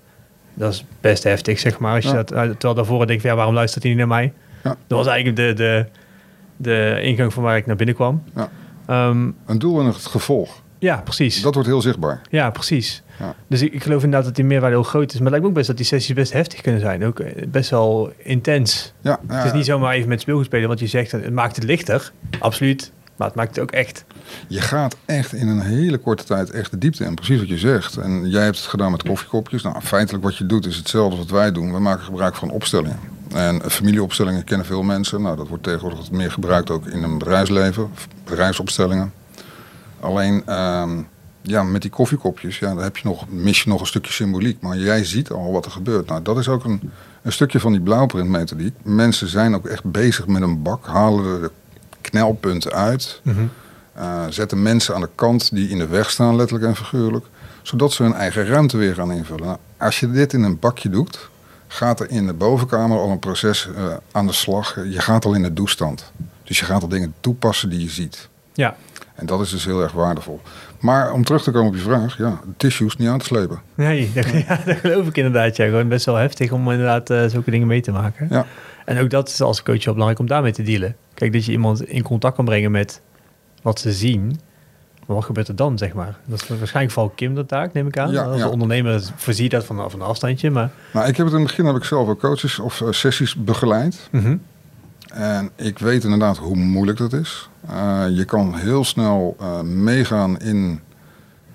Dat 0.55 0.73
is 0.73 0.85
best 1.01 1.23
heftig, 1.23 1.59
zeg 1.59 1.79
maar. 1.79 1.95
Als 1.95 2.05
je 2.05 2.11
Ja. 2.11 2.17
dat, 2.17 2.27
terwijl 2.29 2.75
daarvoor 2.75 3.07
denk 3.07 3.19
ik 3.21 3.25
ja, 3.27 3.35
waarom 3.35 3.55
luistert 3.55 3.83
hij 3.83 3.93
niet 3.93 4.01
naar 4.01 4.09
mij? 4.11 4.33
Ja. 4.65 4.77
Dat 4.87 4.99
was 4.99 5.07
eigenlijk 5.07 5.37
de, 5.37 5.53
de, 5.55 5.87
de 6.57 6.99
ingang 7.03 7.33
van 7.33 7.43
waar 7.43 7.57
ik 7.57 7.67
naar 7.67 7.77
binnen 7.77 7.95
kwam. 7.95 8.23
Ja. 8.35 8.49
Ehm, 8.87 9.31
Een 9.47 9.59
doel 9.59 9.81
en 9.81 9.87
het 9.87 9.97
gevolg. 10.07 10.63
Ja, 10.79 10.97
precies. 10.97 11.43
Dat 11.43 11.55
wordt 11.55 11.69
heel 11.69 11.81
zichtbaar. 11.81 12.21
Ja, 12.31 12.51
precies. 12.51 13.03
Ja. 13.19 13.35
Dus 13.47 13.63
ik, 13.63 13.73
ik 13.73 13.83
geloof 13.83 14.03
inderdaad 14.03 14.27
dat 14.27 14.37
die 14.37 14.45
meerwaarde 14.45 14.77
heel 14.77 14.85
groot 14.85 15.13
is. 15.13 15.21
Maar 15.21 15.23
het 15.23 15.31
lijkt 15.31 15.43
me 15.43 15.49
ook 15.49 15.55
best 15.57 15.67
dat 15.67 15.77
die 15.77 15.87
sessies 15.87 16.15
best 16.15 16.33
heftig 16.33 16.61
kunnen 16.61 16.81
zijn. 16.81 17.05
Ook 17.05 17.21
eh, 17.21 17.47
best 17.49 17.71
wel 17.71 18.13
intens. 18.17 18.93
Ja, 19.01 19.21
Het 19.27 19.45
is 19.45 19.53
niet 19.53 19.65
zomaar 19.65 19.95
even 19.95 20.09
met 20.09 20.21
speelgoed 20.21 20.45
spelen, 20.45 20.69
want 20.69 20.81
je 20.81 20.87
zegt, 20.87 21.13
het 21.13 21.33
maakt 21.33 21.57
het 21.57 21.65
lichter. 21.65 22.13
Absoluut. 22.39 22.93
Maar 23.17 23.27
het 23.27 23.37
maakt 23.37 23.49
het 23.49 23.59
ook 23.59 23.71
echt. 23.71 24.05
Je 24.49 24.61
gaat 24.61 24.97
echt 25.05 25.33
in 25.33 25.49
een 25.49 25.61
hele 25.61 25.99
korte 25.99 26.25
tijd 26.25 26.51
echt 26.51 26.71
de 26.71 26.79
diepte 26.79 27.05
in. 27.05 27.15
Precies 27.15 27.39
wat 27.39 27.49
je 27.49 27.59
zegt. 27.59 27.97
En 27.97 28.29
jij 28.29 28.45
hebt 28.45 28.57
het 28.57 28.67
gedaan 28.67 28.91
met 28.91 29.03
koffiekopjes. 29.03 29.63
Nou, 29.63 29.81
feitelijk 29.81 30.25
wat 30.25 30.37
je 30.37 30.47
doet 30.47 30.67
is 30.67 30.77
hetzelfde 30.77 31.17
wat 31.17 31.31
wij 31.31 31.53
doen. 31.53 31.73
We 31.73 31.79
maken 31.79 32.05
gebruik 32.05 32.35
van 32.35 32.51
opstellingen. 32.51 32.99
En 33.35 33.71
familieopstellingen 33.71 34.45
kennen 34.45 34.67
veel 34.67 34.83
mensen. 34.83 35.23
Nou, 35.23 35.37
dat 35.37 35.49
wordt 35.49 35.63
tegenwoordig 35.63 36.11
meer 36.11 36.33
gebruikt 36.33 36.71
ook 36.71 36.87
in 36.87 37.03
een 37.03 37.19
bedrijfsleven. 37.19 37.91
Bedrijfsopstellingen. 38.25 39.13
Alleen, 40.01 40.43
ehm, 40.47 40.99
ja, 41.43 41.63
met 41.63 41.83
die 41.83 41.91
koffiekopjes, 41.91 42.59
ja, 42.59 42.75
dan 42.75 42.83
heb 42.83 42.97
je 42.97 43.09
nog, 43.09 43.29
mis 43.29 43.63
je 43.63 43.69
nog 43.69 43.81
een 43.81 43.87
stukje 43.87 44.13
symboliek. 44.13 44.61
Maar 44.61 44.77
jij 44.77 45.05
ziet 45.05 45.31
al 45.31 45.53
wat 45.53 45.65
er 45.65 45.71
gebeurt. 45.71 46.07
Nou, 46.07 46.23
dat 46.23 46.39
is 46.39 46.49
ook 46.49 46.65
een, 46.65 46.91
een 47.23 47.33
stukje 47.33 47.61
van 47.61 47.73
die 47.73 47.81
blauwprintmethodiek. 47.81 48.75
Mensen 48.83 49.29
zijn 49.29 49.55
ook 49.55 49.67
echt 49.67 49.85
bezig 49.85 50.27
met 50.27 50.43
een 50.43 50.63
bak, 50.63 50.87
halen 50.87 51.41
de 51.41 51.51
knelpunten 52.01 52.73
uit. 52.73 53.21
Eh, 53.93 54.25
zetten 54.29 54.63
mensen 54.63 54.95
aan 54.95 55.01
de 55.01 55.09
kant 55.15 55.55
die 55.55 55.69
in 55.69 55.79
de 55.79 55.87
weg 55.87 56.11
staan, 56.11 56.37
letterlijk 56.37 56.69
en 56.69 56.77
figuurlijk. 56.77 57.27
Zodat 57.63 57.93
ze 57.93 58.03
hun 58.03 58.15
eigen 58.15 58.47
ruimte 58.47 58.77
weer 58.77 58.95
gaan 58.95 59.13
invullen. 59.13 59.47
Nou, 59.47 59.59
als 59.77 60.01
je 60.01 60.11
dit 60.11 60.33
in 60.33 60.43
een 60.43 60.59
bakje 60.59 60.89
doet, 60.89 61.29
gaat 61.67 62.01
er 62.01 62.11
in 62.11 62.27
de 62.27 62.33
bovenkamer 62.33 62.99
al 62.99 63.11
een 63.11 63.19
proces 63.19 63.69
eh, 63.77 63.85
aan 64.13 64.27
de 64.27 64.33
slag. 64.33 64.75
Je 64.75 65.01
gaat 65.01 65.25
al 65.25 65.35
in 65.35 65.43
de 65.43 65.53
doestand. 65.53 66.13
Dus 66.45 66.59
je 66.59 66.65
gaat 66.65 66.83
al 66.83 66.89
dingen 66.89 67.15
toepassen 67.21 67.71
die 67.71 67.81
je 67.81 67.91
ziet. 67.91 68.29
Ja. 68.53 68.77
En 69.17 69.27
dat 69.27 69.41
is 69.41 69.51
dus 69.51 69.65
heel 69.65 69.83
erg 69.83 69.93
waardevol. 69.93 70.41
Maar 70.81 71.13
om 71.13 71.25
terug 71.25 71.43
te 71.43 71.51
komen 71.51 71.69
op 71.69 71.75
je 71.75 71.81
vraag, 71.81 72.19
ja, 72.19 72.41
tissues 72.57 72.97
niet 72.97 73.09
aan 73.09 73.19
te 73.19 73.25
slepen. 73.25 73.61
Nee, 73.75 74.11
dat, 74.15 74.29
ja, 74.31 74.61
dat 74.65 74.77
geloof 74.77 75.07
ik 75.07 75.17
inderdaad. 75.17 75.57
Ja. 75.57 75.65
Gewoon 75.65 75.89
best 75.89 76.07
wel 76.07 76.15
heftig 76.15 76.53
om 76.53 76.71
inderdaad 76.71 77.11
eh, 77.11 77.25
zulke 77.27 77.51
dingen 77.51 77.67
mee 77.67 77.81
te 77.81 77.93
maken. 77.93 78.27
Ja. 78.31 78.47
En 78.85 78.99
ook 78.99 79.11
dat 79.11 79.29
is 79.29 79.41
als 79.41 79.63
coach 79.63 79.85
wel 79.85 79.95
belangrijk 79.95 80.19
om 80.19 80.27
daarmee 80.27 80.53
te 80.53 80.63
dealen. 80.63 80.97
Kijk, 81.15 81.33
dat 81.33 81.45
je 81.45 81.53
iemand 81.53 81.89
in 81.89 82.03
contact 82.03 82.37
kan 82.37 82.45
brengen 82.45 82.71
met 82.71 83.01
wat 83.63 83.81
ze 83.81 83.93
zien. 83.93 84.41
Maar 85.07 85.17
wat 85.17 85.25
gebeurt 85.25 85.49
er 85.49 85.57
dan, 85.57 85.79
zeg 85.79 85.93
maar? 85.93 86.19
Dat 86.25 86.43
is 86.43 86.49
waarschijnlijk 86.49 86.95
vooral 86.95 87.13
Kim 87.15 87.35
de 87.35 87.47
taak, 87.47 87.73
neem 87.73 87.87
ik 87.87 87.99
aan. 87.99 88.11
Ja, 88.11 88.23
als 88.23 88.41
ja. 88.41 88.49
ondernemer 88.49 89.03
voorzie 89.17 89.49
dat 89.49 89.65
van, 89.65 89.91
van 89.91 90.01
een 90.01 90.07
afstandje. 90.07 90.51
Maar 90.51 90.71
Nou, 90.93 91.09
ik 91.09 91.17
heb 91.17 91.27
het 91.27 91.35
in 91.35 91.41
het 91.41 91.49
begin 91.49 91.67
heb 91.67 91.77
ik 91.77 91.85
zelf 91.85 92.09
ook 92.09 92.21
coaches 92.21 92.59
of 92.59 92.81
eh, 92.81 92.89
sessies 92.91 93.35
begeleid. 93.35 94.09
Mhm. 94.11 94.37
En 95.13 95.51
ik 95.57 95.79
weet 95.79 96.05
inderdaad 96.05 96.37
hoe 96.37 96.57
moeilijk 96.57 96.99
dat 96.99 97.13
is. 97.13 97.49
Eh, 97.69 98.05
je 98.11 98.25
kan 98.25 98.55
heel 98.55 98.85
snel 98.85 99.37
eh, 99.41 99.61
meegaan 99.61 100.39
in 100.39 100.81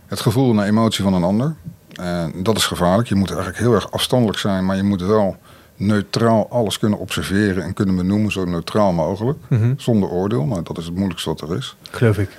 het 0.06 0.20
gevoel 0.20 0.50
en 0.52 0.58
de 0.58 0.64
emotie 0.64 1.04
van 1.04 1.14
een 1.14 1.24
ander. 1.24 1.54
En 1.94 2.34
dat 2.44 2.58
is 2.58 2.66
gevaarlijk. 2.66 3.08
Je 3.08 3.16
moet 3.16 3.30
eigenlijk 3.30 3.60
heel 3.60 3.74
erg 3.74 3.92
afstandelijk 3.92 4.38
zijn, 4.38 4.66
maar 4.66 4.76
je 4.76 4.84
moet 4.84 5.02
wel 5.02 5.38
neutraal 5.76 6.50
alles 6.50 6.80
kunnen 6.80 7.00
observeren 7.00 7.64
en 7.64 7.74
kunnen 7.74 7.96
benoemen, 7.96 8.32
zo 8.32 8.46
neutraal 8.46 8.92
mogelijk. 8.92 9.40
Mhm. 9.48 9.74
Zonder 9.78 10.10
oordeel, 10.10 10.46
maar 10.46 10.64
dat 10.64 10.78
is 10.78 10.86
het 10.86 10.96
moeilijkste 10.96 11.30
wat 11.30 11.42
er 11.42 11.58
is. 11.58 11.76
geloof 11.92 12.18
ik. 12.18 12.30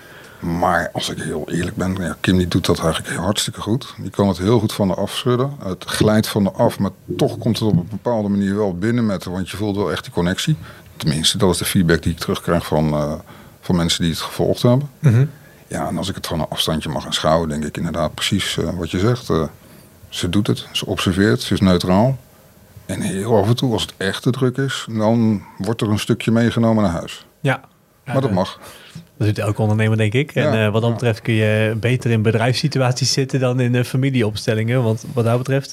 Maar 0.43 0.91
als 0.93 1.11
ik 1.11 1.23
heel 1.23 1.49
eerlijk 1.51 1.77
ben, 1.77 1.97
ja, 2.01 2.17
Kim 2.21 2.37
die 2.37 2.49
doet 2.49 2.67
dat 2.67 2.79
eigenlijk 2.81 3.17
hartstikke 3.17 3.61
goed. 3.61 3.95
Die 3.99 4.11
kan 4.11 4.29
het 4.29 4.39
heel 4.39 4.59
goed 4.59 4.73
van 4.73 4.89
de 4.89 4.95
af 4.95 5.11
schudden. 5.11 5.51
Het 5.65 5.85
glijdt 5.85 6.29
van 6.29 6.45
de 6.45 6.51
af, 6.51 6.79
maar 6.79 6.91
toch 7.17 7.39
komt 7.39 7.59
het 7.59 7.69
op 7.69 7.77
een 7.77 7.89
bepaalde 7.91 8.29
manier 8.29 8.57
wel 8.57 8.79
binnen 8.79 9.07
met, 9.07 9.25
want 9.25 9.51
je 9.51 9.57
voelt 9.57 9.77
wel 9.77 9.93
echt 9.93 10.05
die 10.05 10.13
connectie. 10.13 10.57
Tenminste, 10.97 11.39
dat 11.39 11.51
is 11.51 11.59
de 11.59 11.65
feedback 11.65 12.03
die 12.03 12.13
ik 12.13 12.19
terugkrijg 12.19 12.67
van, 12.67 12.93
eh, 12.93 13.13
van 13.61 13.77
mensen 13.77 14.03
die 14.03 14.11
het 14.11 14.21
gevolgd 14.21 14.63
hebben. 14.63 14.89
Mhm. 14.99 15.25
Ja, 15.67 15.89
en 15.89 15.99
als 15.99 16.09
ik 16.09 16.15
het 16.15 16.27
van 16.27 16.41
een 16.41 16.47
afstandje 16.49 16.89
mag 16.89 17.07
aanschouwen, 17.07 17.49
denk 17.49 17.65
ik 17.65 17.77
inderdaad 17.77 18.15
precies 18.15 18.59
eh, 18.59 18.69
wat 18.79 18.91
je 18.91 18.99
zegt. 18.99 19.31
eh, 19.31 19.43
Ze 20.09 20.29
doet 20.29 20.47
het, 20.47 20.67
ze 20.73 20.87
observeert, 20.87 21.41
ze 21.41 21.55
is 21.55 21.61
neutraal. 21.61 22.19
En 22.87 23.01
heel 23.01 23.37
af 23.37 23.49
en 23.49 23.57
toe, 23.57 23.73
als 23.73 23.83
het 23.83 23.95
echt 23.97 24.23
te 24.23 24.31
druk 24.31 24.57
is, 24.57 24.87
dan 24.91 25.43
wordt 25.59 25.81
er 25.81 25.89
een 25.89 25.99
stukje 25.99 26.31
meegenomen 26.31 26.83
naar 26.83 26.93
huis. 26.93 27.27
Ja. 27.41 27.61
Maar 28.05 28.21
dat 28.21 28.31
mag. 28.31 28.61
Dat 29.17 29.27
doet 29.27 29.39
elke 29.39 29.63
ondernemer, 29.63 29.97
denk 29.97 30.13
ik. 30.13 30.33
En 30.35 30.53
Ja, 30.59 30.71
wat 30.71 30.83
dat 30.83 30.93
betreft 30.93 31.21
kun 31.23 31.35
je 31.35 31.77
beter 31.81 32.11
in 32.11 32.23
bedrijfssituaties 32.23 33.13
zitten 33.13 33.41
dan 33.41 33.61
in 33.61 33.85
familieopstellingen. 33.85 34.83
Want 34.83 35.05
wat 35.13 35.25
dat 35.25 35.39
betreft, 35.39 35.73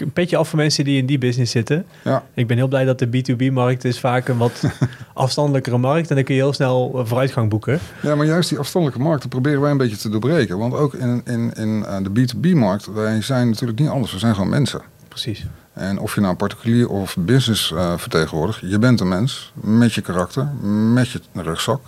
een 0.00 0.12
petje 0.12 0.36
af 0.36 0.48
voor 0.48 0.58
mensen 0.58 0.84
die 0.84 0.98
in 0.98 1.06
die 1.06 1.18
business 1.18 1.52
zitten. 1.52 1.84
Ja, 2.04 2.24
Ik 2.34 2.46
ben 2.46 2.56
heel 2.56 2.68
blij 2.68 2.84
dat 2.84 2.98
de 2.98 3.06
B2B-markt 3.06 3.84
is 3.84 4.00
vaak 4.00 4.28
een 4.28 4.36
wat 4.36 4.62
afstandelijkere 5.14 5.78
markt. 5.78 6.08
En 6.08 6.14
dan 6.14 6.24
kun 6.24 6.34
je 6.34 6.40
heel 6.40 6.52
snel 6.52 6.92
eh, 6.94 7.06
vooruitgang 7.06 7.50
boeken. 7.50 7.78
Ja, 8.02 8.14
maar 8.14 8.26
juist 8.26 8.48
die 8.48 8.58
afstandelijke 8.58 9.02
markten 9.02 9.28
proberen 9.28 9.60
wij 9.60 9.70
een 9.70 9.76
beetje 9.76 9.96
te 9.96 10.08
doorbreken. 10.08 10.58
Want 10.58 10.74
ook 10.74 10.94
in, 10.94 11.22
in, 11.24 11.52
in 11.54 11.84
eh, 11.84 11.96
de 12.02 12.10
B2B-markt, 12.10 12.92
wij 12.92 13.22
zijn 13.22 13.48
natuurlijk 13.48 13.78
niet 13.78 13.88
anders. 13.88 14.12
We 14.12 14.18
zijn 14.18 14.34
gewoon 14.34 14.48
mensen. 14.48 14.82
Precies. 15.08 15.46
En 15.72 15.98
of 15.98 16.14
je 16.14 16.20
nou 16.20 16.34
particulier 16.34 16.88
of 16.88 17.16
business 17.18 17.72
eh, 17.72 17.92
vertegenwoordigt, 17.96 18.60
je 18.60 18.78
bent 18.78 19.00
een 19.00 19.08
mens 19.08 19.52
met 19.54 19.92
je 19.92 20.00
karakter, 20.00 20.46
met 20.92 21.10
je 21.10 21.20
rugzak. 21.34 21.80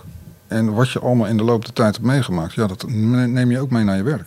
En 0.47 0.73
wat 0.73 0.89
je 0.89 0.99
allemaal 0.99 1.27
in 1.27 1.37
de 1.37 1.43
loop 1.43 1.65
der 1.65 1.73
tijd 1.73 1.95
hebt 1.95 2.07
meegemaakt, 2.07 2.53
ja, 2.53 2.67
dat 2.67 2.85
neem 2.87 3.51
je 3.51 3.59
ook 3.59 3.69
mee 3.69 3.83
naar 3.83 3.97
je 3.97 4.03
werk. 4.03 4.25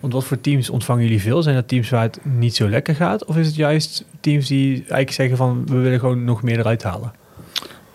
Want 0.00 0.12
wat 0.12 0.24
voor 0.24 0.40
teams 0.40 0.70
ontvangen 0.70 1.02
jullie 1.02 1.20
veel? 1.20 1.42
Zijn 1.42 1.54
dat 1.54 1.68
teams 1.68 1.90
waar 1.90 2.02
het 2.02 2.18
niet 2.22 2.56
zo 2.56 2.68
lekker 2.68 2.94
gaat? 2.94 3.24
Of 3.24 3.36
is 3.36 3.46
het 3.46 3.54
juist 3.54 4.04
teams 4.20 4.46
die 4.46 4.74
eigenlijk 4.74 5.12
zeggen 5.12 5.36
van 5.36 5.66
we 5.66 5.76
willen 5.76 5.98
gewoon 5.98 6.24
nog 6.24 6.42
meer 6.42 6.58
eruit 6.58 6.82
halen? 6.82 7.12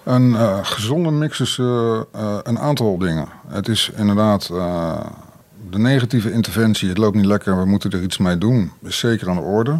Een 0.03 0.35
eh, 0.35 0.59
gezonde 0.61 1.11
mix 1.11 1.39
is 1.39 1.57
eh, 1.59 2.01
eh, 2.11 2.37
een 2.43 2.59
aantal 2.59 2.97
dingen. 2.97 3.27
Het 3.47 3.67
is 3.67 3.91
inderdaad 3.95 4.47
de 5.69 5.79
negatieve 5.79 6.31
interventie, 6.31 6.89
het 6.89 6.97
loopt 6.97 7.15
niet 7.15 7.25
lekker, 7.25 7.57
we 7.57 7.65
moeten 7.65 7.91
er 7.91 8.01
iets 8.01 8.17
mee 8.17 8.37
doen, 8.37 8.71
is 8.81 8.97
zeker 8.97 9.29
aan 9.29 9.35
de 9.35 9.41
orde. 9.41 9.79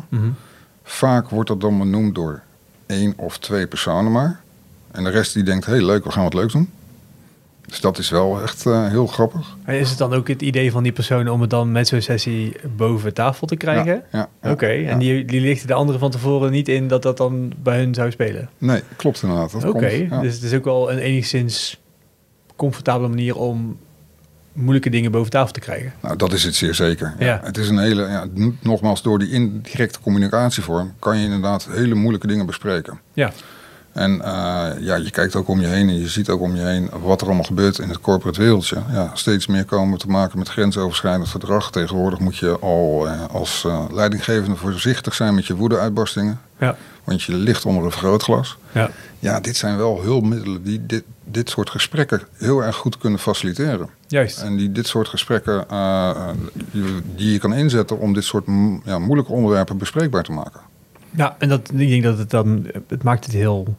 Vaak 0.84 1.30
wordt 1.30 1.50
dat 1.50 1.62
dan 1.62 1.78
benoemd 1.78 2.16
door 2.16 2.42
één 2.86 3.14
of 3.18 3.38
twee 3.38 3.68
personen 3.68 4.12
maar. 4.12 4.42
En 4.92 5.04
de 5.04 5.10
rest 5.10 5.34
die 5.34 5.44
denkt, 5.44 5.66
hé 5.66 5.72
hey, 5.72 5.86
leuk, 5.86 6.04
we 6.04 6.12
gaan 6.12 6.24
wat 6.24 6.34
leuks 6.34 6.54
doen. 6.54 6.70
Dus 7.66 7.82
dat 7.82 7.98
is 7.98 8.10
wel 8.10 8.42
echt 8.42 8.66
eh, 8.66 8.88
heel 8.88 9.08
grappig. 9.08 9.58
En 9.64 9.80
is 9.80 9.90
het 9.90 9.98
dan 9.98 10.14
ook 10.14 10.28
het 10.28 10.42
idee 10.42 10.72
van 10.72 10.84
die 10.84 10.92
personen 10.92 11.34
om 11.34 11.42
het 11.42 11.50
dan 11.50 11.72
met 11.72 11.88
zo'n 11.88 12.02
sessie 12.02 12.56
boven 12.76 13.14
tafel 13.14 13.48
te 13.48 13.56
krijgen? 13.56 13.94
Ja, 13.94 14.04
ja, 14.12 14.30
ja, 14.42 14.52
Oké, 14.52 14.68
ja. 14.68 14.90
en 14.90 15.00
die, 15.00 15.26
die 15.26 15.42
lichten 15.42 15.68
de 15.68 15.74
anderen 15.74 16.00
van 16.00 16.12
tevoren 16.12 16.52
niet 16.52 16.68
in 16.68 16.88
dat 16.88 17.02
dat 17.02 17.18
dan 17.18 17.54
bij 17.64 17.78
hun 17.78 17.94
zou 17.94 18.12
spelen? 18.12 18.50
Nee, 18.58 18.82
klopt 18.96 19.24
inderdaad. 19.24 19.66
Oké, 19.66 20.08
dus 20.22 20.34
het 20.34 20.44
is 20.44 20.54
ook 20.54 20.64
wel 20.64 20.92
een 20.92 20.98
enigszins 20.98 21.82
comfortabele 22.56 23.08
manier 23.10 23.36
om 23.36 23.78
moeilijke 24.54 24.90
dingen 24.90 25.12
boven 25.12 25.32
tafel 25.32 25.54
te 25.54 25.60
krijgen. 25.60 25.94
Nou, 26.02 26.16
dat 26.16 26.34
is 26.34 26.44
het 26.44 26.56
zeer 26.56 26.76
zeker. 26.76 27.14
Ja. 27.20 27.40
Het 27.44 27.58
is 27.58 27.70
een 27.70 27.80
hele, 27.80 28.02
ja, 28.02 28.26
nogmaals, 28.60 29.02
door 29.02 29.20
die 29.20 29.30
indirecte 29.32 30.00
communicatievorm 30.00 30.94
kan 31.00 31.18
je 31.18 31.24
inderdaad 31.24 31.68
hele 31.72 31.96
moeilijke 31.96 32.28
dingen 32.28 32.46
bespreken. 32.46 33.00
Ja, 33.14 33.32
En 33.94 34.22
eh, 34.22 34.70
ja, 34.80 34.96
je 34.96 35.12
kijkt 35.12 35.36
ook 35.36 35.48
om 35.48 35.62
je 35.62 35.68
heen 35.68 35.88
en 35.90 36.00
je 36.00 36.08
ziet 36.08 36.30
ook 36.30 36.42
om 36.42 36.56
je 36.56 36.62
heen 36.62 36.90
wat 37.02 37.22
er 37.22 37.28
allemaal 37.28 37.44
gebeurt 37.46 37.78
in 37.80 37.90
het 37.90 38.00
corporate 38.00 38.42
wereldje. 38.42 38.78
Ja, 38.92 39.12
steeds 39.14 39.48
meer 39.48 39.66
komen 39.66 39.94
we 39.94 40.00
te 40.00 40.08
maken 40.08 40.38
met 40.40 40.50
grensoverschrijdend 40.50 41.28
gedrag. 41.28 41.72
Tegenwoordig 41.72 42.20
moet 42.20 42.38
je 42.38 42.60
al 42.60 43.08
eh, 43.08 43.26
als 43.32 43.64
eh, 43.66 43.86
leidinggevende 43.92 44.56
voorzichtig 44.56 45.14
zijn 45.14 45.36
met 45.36 45.46
je 45.46 45.56
woedeuitbarstingen. 45.56 46.40
ja, 46.60 46.76
Want 47.04 47.22
je 47.24 47.34
ligt 47.36 47.66
onder 47.66 47.84
een 47.86 47.92
vergrootglas. 47.92 48.58
ja. 48.72 48.90
Ja, 49.20 49.40
dit 49.40 49.56
zijn 49.58 49.78
wel 49.78 50.02
hulpmiddelen 50.02 50.64
die 50.64 50.86
dit, 50.86 51.04
dit 51.24 51.50
soort 51.50 51.70
gesprekken 51.70 52.22
heel 52.38 52.64
erg 52.64 52.76
goed 52.76 52.98
kunnen 52.98 53.20
faciliteren. 53.20 53.90
juist. 54.08 54.42
En 54.42 54.56
die 54.56 54.72
dit 54.72 54.88
soort 54.88 55.08
gesprekken 55.08 55.66
die- 57.16 57.32
je 57.32 57.40
kan 57.40 57.54
inzetten 57.54 58.00
om 58.00 58.14
dit 58.14 58.24
soort 58.24 58.46
ja, 58.86 59.00
moeilijke 59.00 59.32
onderwerpen 59.32 59.78
bespreekbaar 59.78 60.24
te 60.24 60.32
maken. 60.32 60.60
Ja, 61.16 61.36
en 61.40 61.50
dat, 61.50 61.70
ik 61.74 61.90
denk 61.90 62.04
dat 62.04 62.18
het 62.18 62.30
dan, 62.30 62.68
het 62.88 63.04
maakt 63.04 63.26
het 63.26 63.34
heel 63.34 63.76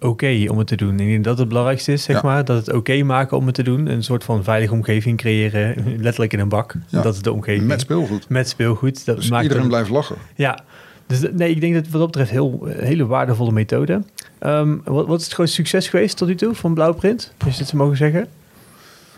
oké 0.00 0.44
om 0.50 0.58
het 0.58 0.66
te 0.66 0.76
doen. 0.76 1.00
Ik 1.00 1.06
denk 1.08 1.16
dat 1.24 1.30
het 1.32 1.38
het 1.38 1.48
belangrijkste 1.48 1.92
is, 1.92 2.02
zeg 2.02 2.16
Ja. 2.16 2.22
maar, 2.28 2.44
dat 2.44 2.66
het 2.66 2.74
oké 2.74 3.02
maken 3.02 3.36
om 3.36 3.46
het 3.46 3.54
te 3.54 3.62
doen. 3.62 3.86
Een 3.86 4.02
soort 4.04 4.24
van 4.24 4.44
veilige 4.44 4.72
omgeving 4.72 5.18
creëren, 5.18 5.74
letterlijk 6.02 6.32
in 6.32 6.38
een 6.38 6.48
bak. 6.48 6.74
Ja. 6.88 7.02
Dat 7.02 7.14
is 7.14 7.22
de 7.22 7.32
omgeving. 7.32 7.66
Met 7.66 7.80
speelgoed. 7.80 8.28
Met 8.28 8.48
speelgoed. 8.48 9.04
Dat 9.04 9.16
Dus 9.16 9.30
maakt 9.30 9.42
iedereen 9.42 9.68
blijft 9.68 9.90
lachen. 9.90 10.16
Ja, 10.34 10.58
dus 11.06 11.20
nee, 11.32 11.50
ik 11.50 11.60
denk 11.60 11.74
dat 11.74 11.82
wat 11.88 12.00
dat 12.00 12.06
betreft 12.06 12.30
heel, 12.30 12.66
hele 12.68 13.06
waardevolle 13.06 13.52
methode. 13.52 14.02
Ehm, 14.38 14.76
wat, 14.84 15.06
wat 15.06 15.18
is 15.18 15.24
het 15.24 15.34
grootste 15.34 15.56
succes 15.56 15.88
geweest 15.88 16.16
tot 16.16 16.28
nu 16.28 16.34
toe 16.34 16.54
van 16.54 16.74
Blauwprint? 16.74 17.32
Als 17.44 17.56
je 17.56 17.62
het 17.62 17.72
mogen 17.72 17.96
zeggen. 17.96 18.26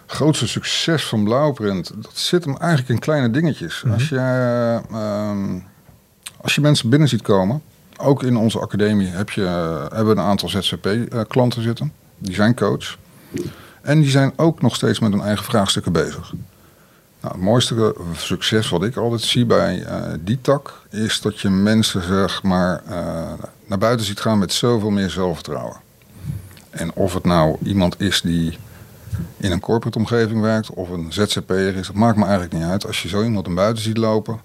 grootste 0.07 0.49
succes 0.49 1.05
van 1.05 1.25
Blauwprint, 1.25 1.93
dat 2.03 2.17
zit 2.19 2.45
hem 2.45 2.57
eigenlijk 2.57 2.91
in 2.91 2.99
kleine 2.99 3.31
dingetjes. 3.31 3.83
Mhm. 3.83 3.93
Als, 3.95 4.09
je, 4.09 4.17
eh, 4.17 4.75
ehm, 4.77 5.59
als 6.41 6.55
je 6.55 6.61
mensen 6.61 6.89
binnen 6.91 7.09
ziet 7.09 7.23
komen, 7.23 7.63
ook 7.99 8.23
in 8.23 8.37
onze 8.37 8.61
academie 8.61 9.09
heb 9.09 9.31
je, 9.31 9.45
eh, 9.45 9.81
hebben 9.81 10.15
we 10.15 10.21
een 10.21 10.27
aantal 10.27 10.49
ZZP-klanten 10.49 11.63
zitten. 11.63 11.93
Die 12.19 12.35
zijn 12.35 12.55
coach. 12.55 12.97
En 13.83 14.01
die 14.01 14.11
zijn 14.11 14.33
ook 14.37 14.63
nog 14.63 14.75
steeds 14.75 14.99
met 14.99 15.13
hun 15.13 15.23
eigen 15.23 15.45
vraagstukken 15.45 15.93
bezig. 15.93 16.33
Nou, 17.21 17.35
het 17.35 17.43
mooiste 17.43 17.75
eh, 17.75 18.17
succes 18.17 18.69
wat 18.69 18.85
ik 18.85 18.97
altijd 18.97 19.21
zie 19.21 19.47
bij 19.47 19.83
eh, 19.83 20.03
die 20.21 20.39
tak, 20.41 20.81
is 20.91 21.21
dat 21.21 21.41
je 21.41 21.49
mensen 21.49 22.03
zeg 22.03 22.43
maar, 22.43 22.83
eh, 22.87 23.33
naar 23.67 23.79
buiten 23.79 24.07
ziet 24.07 24.21
gaan 24.21 24.39
met 24.39 24.53
zoveel 24.53 24.91
meer 24.91 25.11
zelfvertrouwen. 25.11 25.77
En 26.71 26.93
of 26.95 27.15
het 27.15 27.25
nou 27.25 27.57
iemand 27.63 28.01
is 28.01 28.21
die 28.21 28.59
in 29.37 29.53
een 29.53 29.61
corporate 29.61 29.99
omgeving 29.99 30.41
werkt 30.41 30.71
of 30.71 30.91
een 30.91 31.13
ZZP'er 31.13 31.77
is, 31.77 31.87
dat 31.87 31.97
maakt 31.97 32.17
me 32.17 32.23
eigenlijk 32.23 32.53
niet 32.53 32.71
uit. 32.71 32.87
Als 32.87 33.03
je 33.03 33.09
zo 33.09 33.23
iemand 33.23 33.47
naar 33.47 33.55
buiten 33.55 33.83
ziet 33.83 33.97
lopen 33.97 34.41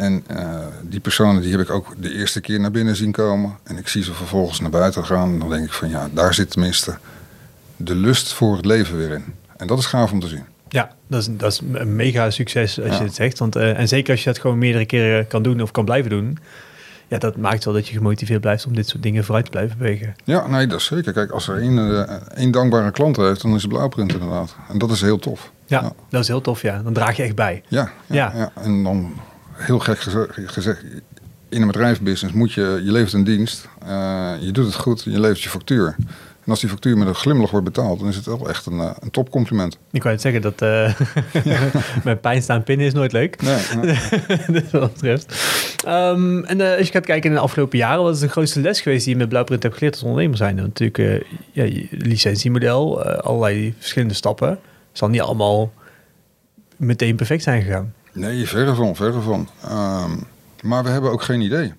en 0.00 0.24
eh, 0.26 0.48
die 0.82 1.00
personen 1.00 1.42
die 1.42 1.50
heb 1.50 1.60
ik 1.60 1.70
ook 1.70 1.94
de 1.98 2.12
eerste 2.14 2.40
keer 2.40 2.60
naar 2.60 2.70
binnen 2.70 2.96
zien 2.96 3.12
komen 3.12 3.56
en 3.64 3.78
ik 3.78 3.88
zie 3.88 4.02
ze 4.02 4.12
vervolgens 4.14 4.60
naar 4.60 4.70
buiten 4.70 5.04
gaan, 5.04 5.38
dan 5.38 5.48
denk 5.50 5.64
ik 5.64 5.72
van 5.72 5.88
ja, 5.88 6.08
daar 6.12 6.34
zit 6.34 6.50
tenminste 6.50 6.98
de 7.76 7.94
lust 7.94 8.32
voor 8.32 8.56
het 8.56 8.64
leven 8.64 8.96
weer 8.96 9.10
in. 9.10 9.24
En 9.56 9.66
dat 9.66 9.78
is 9.78 9.86
gaaf 9.86 10.12
om 10.12 10.20
te 10.20 10.28
zien. 10.28 10.44
Ja, 10.68 10.90
dat 11.06 11.20
is, 11.20 11.28
dat 11.30 11.52
is 11.52 11.60
een 11.72 11.96
mega 11.96 12.30
succes 12.30 12.80
als 12.80 12.88
Ja. 12.90 12.96
je 12.98 13.02
het 13.04 13.14
zegt. 13.14 13.38
Want, 13.38 13.56
eh, 13.56 13.78
en 13.78 13.88
zeker 13.88 14.10
als 14.10 14.22
je 14.24 14.30
dat 14.30 14.38
gewoon 14.40 14.58
meerdere 14.58 14.84
keren 14.86 15.26
kan 15.26 15.42
doen 15.42 15.60
of 15.62 15.70
kan 15.70 15.84
blijven 15.84 16.10
doen. 16.10 16.38
Ja, 17.08 17.18
dat 17.18 17.36
maakt 17.36 17.64
wel 17.64 17.74
dat 17.74 17.88
je 17.88 17.94
gemotiveerd 17.96 18.40
blijft 18.40 18.66
om 18.66 18.74
dit 18.74 18.88
soort 18.88 19.02
dingen 19.02 19.24
vooruit 19.24 19.44
te 19.44 19.50
blijven 19.50 19.78
bewegen. 19.78 20.14
Ja, 20.24 20.46
nee, 20.46 20.66
dat 20.66 20.78
is 20.80 20.84
zeker. 20.86 21.12
Kijk, 21.12 21.30
als 21.30 21.48
er 21.48 21.58
één, 21.60 22.06
één 22.34 22.50
dankbare 22.50 22.90
klant 22.90 23.16
heeft, 23.16 23.42
dan 23.42 23.54
is 23.54 23.62
het 23.62 23.70
blauwprint 23.70 24.12
inderdaad. 24.12 24.56
En 24.68 24.78
dat 24.78 24.90
is 24.90 25.00
heel 25.00 25.18
tof. 25.18 25.50
Ja, 25.66 25.80
Ja. 25.82 25.92
dat 26.08 26.20
is 26.22 26.28
heel 26.28 26.40
tof, 26.40 26.62
ja. 26.62 26.82
Dan 26.82 26.92
draag 26.92 27.16
je 27.16 27.22
echt 27.22 27.34
bij. 27.34 27.62
Ja. 27.68 27.90
ja. 28.06 28.50
en 28.54 28.82
dan 28.82 29.12
heel 29.60 29.78
gek 29.78 29.98
geze- 30.00 30.28
gezegd, 30.30 30.82
in 31.48 31.60
een 31.60 31.66
bedrijfsbusiness 31.66 32.36
moet 32.36 32.52
je, 32.52 32.80
je 32.84 32.92
levert 32.92 33.12
een 33.12 33.24
dienst, 33.24 33.68
eh, 33.86 34.32
je 34.40 34.50
doet 34.52 34.66
het 34.66 34.74
goed, 34.74 35.02
je 35.02 35.20
levert 35.20 35.40
je 35.40 35.48
factuur. 35.48 35.96
En 36.44 36.50
als 36.50 36.60
die 36.60 36.68
factuur 36.70 36.98
met 36.98 37.08
een 37.08 37.14
glimlach 37.14 37.50
wordt 37.50 37.64
betaald, 37.66 37.98
dan 38.00 38.08
is 38.08 38.16
het 38.16 38.24
wel 38.26 38.48
echt 38.48 38.66
een, 38.66 38.80
eh, 38.80 38.90
een 39.00 39.10
topcompliment. 39.10 39.78
Ik 39.90 40.02
wou 40.02 40.14
het 40.14 40.22
zeggen 40.22 40.42
dat 40.42 40.62
eh 40.62 40.94
met 42.04 42.20
pijn 42.20 42.42
staan 42.42 42.62
pinnen 42.62 42.86
is 42.86 42.92
nooit 42.92 43.12
leuk. 43.12 43.42
Nee, 43.42 43.56
nee. 43.76 43.98
dus 44.60 44.62
wat 44.70 44.80
dat 44.80 44.92
betreft. 44.92 45.34
Ehm, 45.86 46.44
en 46.44 46.60
als 46.60 46.86
je 46.86 46.92
gaat 46.92 47.04
kijken 47.06 47.30
in 47.30 47.36
de 47.36 47.42
afgelopen 47.42 47.78
jaren, 47.78 48.02
wat 48.02 48.14
is 48.14 48.20
de 48.20 48.28
grootste 48.28 48.60
les 48.60 48.80
geweest 48.80 49.04
die 49.04 49.12
je 49.12 49.18
met 49.20 49.28
Blauwprint 49.28 49.62
hebt 49.62 49.74
geleerd 49.74 49.94
als 49.94 50.02
ondernemer 50.02 50.36
zijn? 50.36 50.54
Natuurlijk 50.54 50.98
eh 50.98 51.20
ja, 51.52 51.86
licentiemodel, 51.90 53.02
allerlei 53.04 53.74
verschillende 53.78 54.14
stappen. 54.14 54.58
zal 54.92 55.08
niet 55.08 55.20
allemaal 55.20 55.72
meteen 56.76 57.16
perfect 57.16 57.42
zijn 57.42 57.62
gegaan. 57.62 57.94
Nee, 58.12 58.48
verre 58.48 58.74
van, 58.74 58.96
verre 58.96 59.20
van. 59.20 59.48
Ehm, 59.62 60.10
maar 60.62 60.84
we 60.84 60.90
hebben 60.90 61.10
ook 61.10 61.22
geen 61.22 61.40
idee. 61.40 61.72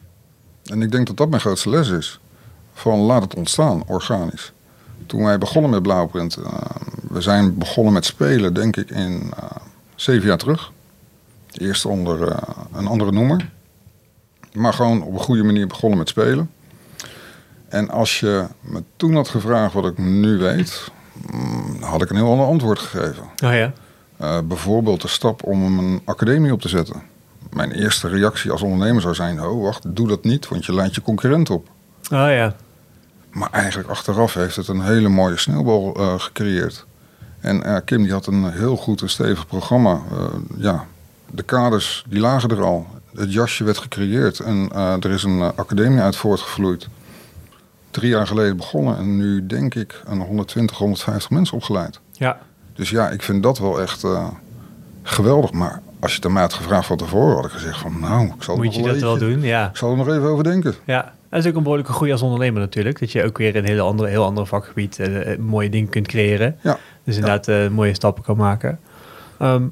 En 0.64 0.82
ik 0.82 0.92
denk 0.92 1.08
dat 1.08 1.18
dat 1.18 1.30
mijn 1.30 1.42
grootste 1.42 1.70
les 1.70 1.90
is. 1.90 2.20
Van 2.74 3.00
laat 3.00 3.22
het 3.22 3.36
ontstaan, 3.36 3.84
organisch. 3.88 4.54
Toen 5.06 5.24
wij 5.24 5.38
begonnen 5.38 5.72
met 5.72 5.82
Blauwprint, 5.82 6.36
eh, 6.36 6.54
we 7.10 7.22
zijn 7.22 7.58
begonnen 7.58 7.94
met 7.94 8.06
spelen, 8.06 8.54
denk 8.54 8.78
ik, 8.78 8.90
in 8.90 9.34
eh, 9.38 9.44
zeven 9.96 10.28
jaar 10.28 10.38
terug. 10.38 10.72
Eerst 11.52 11.86
onder 11.86 12.28
eh, 12.28 12.38
een 12.74 12.88
andere 12.88 13.12
noemer. 13.12 13.50
Maar 14.54 14.74
gewoon 14.74 15.04
op 15.04 15.14
een 15.14 15.20
goede 15.20 15.44
manier 15.44 15.68
begonnen 15.68 15.98
met 15.98 16.10
spelen. 16.10 16.52
En 17.70 17.90
als 17.90 18.20
je 18.20 18.46
me 18.60 18.84
toen 18.96 19.16
had 19.16 19.30
gevraagd 19.30 19.74
wat 19.74 19.86
ik 19.86 19.98
nu 19.98 20.38
weet, 20.38 20.92
mm, 21.32 21.82
had 21.82 22.02
ik 22.02 22.10
een 22.10 22.16
heel 22.16 22.32
ander 22.32 22.46
antwoord 22.46 22.80
gegeven. 22.80 23.24
Oh 23.44 23.54
ja? 23.54 23.74
Eh, 24.22 24.40
bijvoorbeeld 24.44 25.02
de 25.02 25.08
stap 25.08 25.44
om 25.44 25.80
een 25.80 26.02
academie 26.06 26.54
op 26.54 26.62
te 26.62 26.70
zetten. 26.70 27.02
Mijn 27.50 27.72
eerste 27.72 28.08
reactie 28.08 28.52
als 28.52 28.62
ondernemer 28.62 29.02
zou 29.02 29.16
zijn: 29.16 29.42
oh, 29.44 29.64
wacht, 29.64 29.96
doe 29.96 30.08
dat 30.08 30.24
niet, 30.24 30.48
want 30.48 30.66
je 30.66 30.74
leidt 30.74 30.96
je 30.96 31.02
concurrent 31.02 31.50
op. 31.50 31.68
Oh 32.04 32.10
ja. 32.10 32.56
Maar 33.32 33.50
eigenlijk 33.52 33.90
achteraf 33.90 34.34
heeft 34.34 34.56
het 34.56 34.68
een 34.68 34.82
hele 34.82 35.10
mooie 35.10 35.38
sneeuwbal 35.38 35.96
eh, 35.96 36.20
gecreëerd. 36.20 36.86
En 37.40 37.64
eh, 37.64 37.78
Kim 37.86 38.04
die 38.04 38.12
had 38.12 38.28
een 38.28 38.52
heel 38.52 38.76
goed 38.76 39.02
en 39.02 39.10
stevig 39.10 39.48
programma. 39.48 40.02
Ja, 40.58 40.86
de 41.32 41.44
kaders 41.44 42.06
die 42.08 42.20
lagen 42.20 42.50
er 42.50 42.64
al. 42.64 42.88
Het 43.16 43.34
jasje 43.34 43.64
werd 43.64 43.78
gecreëerd 43.78 44.40
en 44.40 44.70
er 45.00 45.12
is 45.12 45.24
een 45.24 45.42
academie 45.42 46.00
uit 46.00 46.16
voortgevloeid. 46.16 46.88
Drie 47.92 48.10
jaar 48.10 48.28
geleden 48.28 48.58
begonnen 48.58 48.98
en 48.98 49.18
nu 49.18 49.46
denk 49.46 49.76
ik 49.76 50.02
een 50.06 50.22
120, 50.22 50.78
150 50.78 51.30
mensen 51.30 51.58
opgeleid. 51.58 52.00
Ja. 52.12 52.40
Dus 52.74 52.90
ja, 52.90 53.10
ik 53.10 53.22
vind 53.22 53.44
dat 53.44 53.60
wel 53.60 53.82
echt 53.82 54.04
eh, 54.04 54.28
geweldig. 55.04 55.52
Maar 55.52 55.82
als 56.00 56.12
je 56.12 56.16
het 56.18 56.26
aan 56.26 56.34
mij 56.34 56.42
had 56.42 56.54
gevraagd 56.54 56.88
van 56.88 56.98
tevoren, 56.98 57.36
had 57.36 57.46
ik 57.46 57.52
gezegd 57.52 57.78
van 57.80 58.00
nou, 58.00 58.26
ik 58.26 58.44
zal, 58.44 58.56
Moet 58.56 58.76
je 58.76 58.82
dat 58.84 59.00
wel 59.00 59.18
doen? 59.18 59.42
Ja. 59.42 59.70
ik 59.70 59.78
zal 59.78 59.92
er 59.92 59.98
nog 59.98 60.08
even 60.08 60.24
over 60.30 60.44
denken. 60.44 60.76
ja. 60.86 61.14
Dat 61.30 61.40
is 61.44 61.50
ook 61.50 61.56
een 61.56 61.64
behoorlijke 61.64 61.94
groei 61.94 62.12
als 62.12 62.22
ondernemer 62.22 62.62
natuurlijk. 62.62 63.00
Dat 63.00 63.12
je 63.12 63.24
ook 63.24 63.38
weer 63.38 63.56
een 63.56 63.66
hele 63.66 63.82
andere, 63.82 64.10
heel 64.10 64.24
ander 64.24 64.46
vakgebied 64.46 65.00
eh, 65.00 65.38
mooie 65.38 65.70
dingen 65.70 65.90
kunt 65.90 66.08
creëren. 66.08 66.58
Ja. 66.62 66.78
Dus 67.04 67.16
inderdaad 67.16 67.72
mooie 67.72 67.94
stappen 67.94 68.24
kan 68.24 68.38
maken. 68.38 68.80
Ehm, 69.40 69.64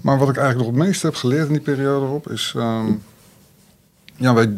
Maar 0.00 0.18
wat 0.18 0.28
ik 0.28 0.36
eigenlijk 0.36 0.68
nog 0.68 0.76
het 0.78 0.86
meest 0.86 1.02
heb 1.02 1.14
geleerd 1.14 1.46
in 1.46 1.52
die 1.52 1.62
periode 1.62 2.06
op 2.06 2.30
is... 2.30 2.54
ehm, 2.56 2.86
ja, 4.16 4.34
wij, 4.34 4.50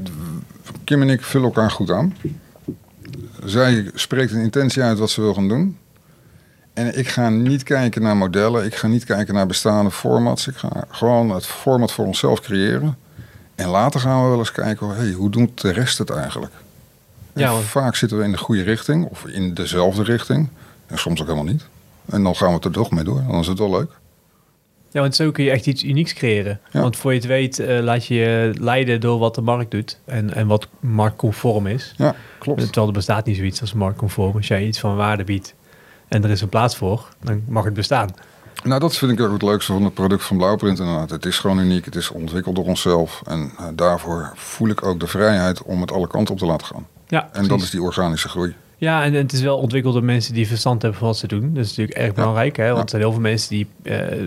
Kim 0.84 1.02
en 1.02 1.08
ik 1.10 1.22
vullen 1.22 1.46
elkaar 1.46 1.70
goed 1.70 1.90
aan. 1.90 2.16
Zij 3.44 3.90
spreekt 3.94 4.32
een 4.32 4.40
intentie 4.42 4.82
uit 4.82 4.98
wat 4.98 5.10
ze 5.10 5.20
wil 5.20 5.34
gaan 5.34 5.48
doen. 5.48 5.76
En 6.78 6.98
ik 6.98 7.08
ga 7.08 7.28
niet 7.28 7.62
kijken 7.62 8.02
naar 8.02 8.16
modellen. 8.16 8.64
Ik 8.64 8.74
ga 8.74 8.86
niet 8.86 9.04
kijken 9.04 9.34
naar 9.34 9.46
bestaande 9.46 9.90
formats. 9.90 10.48
Ik 10.48 10.56
ga 10.56 10.84
gewoon 10.90 11.30
het 11.30 11.46
format 11.46 11.92
voor 11.92 12.06
onszelf 12.06 12.40
creëren. 12.40 12.96
En 13.54 13.68
later 13.68 14.00
gaan 14.00 14.22
we 14.22 14.28
wel 14.28 14.38
eens 14.38 14.52
kijken, 14.52 14.88
hey, 14.88 15.12
hoe 15.12 15.30
doet 15.30 15.60
de 15.60 15.70
rest 15.70 15.98
het 15.98 16.10
eigenlijk? 16.10 16.52
En 17.32 17.40
Ja, 17.40 17.54
vaak 17.54 17.96
zitten 17.96 18.18
we 18.18 18.24
in 18.24 18.30
de 18.30 18.38
goede 18.38 18.62
richting 18.62 19.04
of 19.04 19.26
in 19.26 19.54
dezelfde 19.54 20.02
richting. 20.02 20.48
En 20.86 20.98
soms 20.98 21.20
ook 21.20 21.26
helemaal 21.26 21.52
niet. 21.52 21.64
En 22.06 22.22
dan 22.22 22.36
gaan 22.36 22.54
we 22.54 22.60
er 22.60 22.70
toch 22.70 22.90
mee 22.90 23.04
door. 23.04 23.22
Dan 23.28 23.40
is 23.40 23.46
het 23.46 23.58
wel 23.58 23.70
leuk. 23.70 23.90
Ja, 24.90 25.00
want 25.00 25.16
zo 25.16 25.30
kun 25.30 25.44
je 25.44 25.50
echt 25.50 25.66
iets 25.66 25.84
unieks 25.84 26.12
creëren. 26.12 26.60
Ja. 26.70 26.80
Want 26.80 26.96
voor 26.96 27.12
je 27.12 27.18
het 27.18 27.26
weet, 27.26 27.58
eh, 27.58 27.78
laat 27.80 28.06
je 28.06 28.14
je 28.14 28.52
leiden 28.60 29.00
door 29.00 29.18
wat 29.18 29.34
de 29.34 29.40
markt 29.40 29.70
doet 29.70 29.98
en, 30.04 30.34
en 30.34 30.46
wat 30.46 30.68
marktconform 30.80 31.66
is. 31.66 31.94
Ja, 31.96 32.14
klopt. 32.38 32.60
Terwijl 32.60 32.86
er 32.86 32.92
bestaat 32.92 33.26
niet 33.26 33.36
zoiets 33.36 33.60
als 33.60 33.72
marktconform. 33.72 34.36
Als 34.36 34.48
jij 34.48 34.66
iets 34.66 34.78
van 34.78 34.96
waarde 34.96 35.24
biedt 35.24 35.54
en 36.08 36.24
er 36.24 36.30
is 36.30 36.40
een 36.40 36.48
plaats 36.48 36.76
voor, 36.76 37.08
dan 37.22 37.42
mag 37.48 37.64
het 37.64 37.74
bestaan. 37.74 38.08
Nou, 38.64 38.80
dat 38.80 38.96
vind 38.96 39.12
ik 39.12 39.20
ook 39.20 39.32
het 39.32 39.42
leukste 39.42 39.72
van 39.72 39.82
het 39.84 39.94
product 39.94 40.24
van 40.24 40.36
Blauwprint 40.36 40.78
inderdaad. 40.78 41.10
Het 41.10 41.24
is 41.26 41.38
gewoon 41.38 41.58
uniek, 41.58 41.84
het 41.84 41.94
is 41.96 42.10
ontwikkeld 42.10 42.54
door 42.56 42.64
onszelf. 42.64 43.22
En 43.26 43.50
eh, 43.58 43.64
daarvoor 43.74 44.32
voel 44.34 44.68
ik 44.68 44.84
ook 44.84 45.00
de 45.00 45.06
vrijheid 45.06 45.62
om 45.62 45.80
het 45.80 45.92
alle 45.92 46.06
kanten 46.06 46.34
op 46.34 46.40
te 46.40 46.46
laten 46.46 46.66
gaan. 46.66 46.86
Ja, 47.08 47.28
En 47.32 47.48
dat 47.48 47.60
is 47.60 47.70
die 47.70 47.82
organische 47.82 48.28
groei. 48.28 48.54
Ja, 48.76 49.02
en, 49.04 49.14
en 49.14 49.22
het 49.22 49.32
is 49.32 49.40
wel 49.40 49.58
ontwikkeld 49.58 49.94
door 49.94 50.04
mensen 50.04 50.34
die 50.34 50.46
verstand 50.46 50.82
hebben 50.82 50.98
van 51.00 51.08
wat 51.08 51.18
ze 51.18 51.26
doen. 51.26 51.54
Dat 51.54 51.64
is 51.64 51.68
natuurlijk 51.68 51.98
erg 51.98 52.14
belangrijk, 52.14 52.56
hè? 52.56 52.64
Want 52.64 52.76
Ja. 52.76 52.82
er 52.82 52.88
zijn 52.88 53.02
heel 53.02 53.12
veel 53.12 53.20
mensen 53.20 53.48
die... 53.50 53.66
eh, 53.82 54.22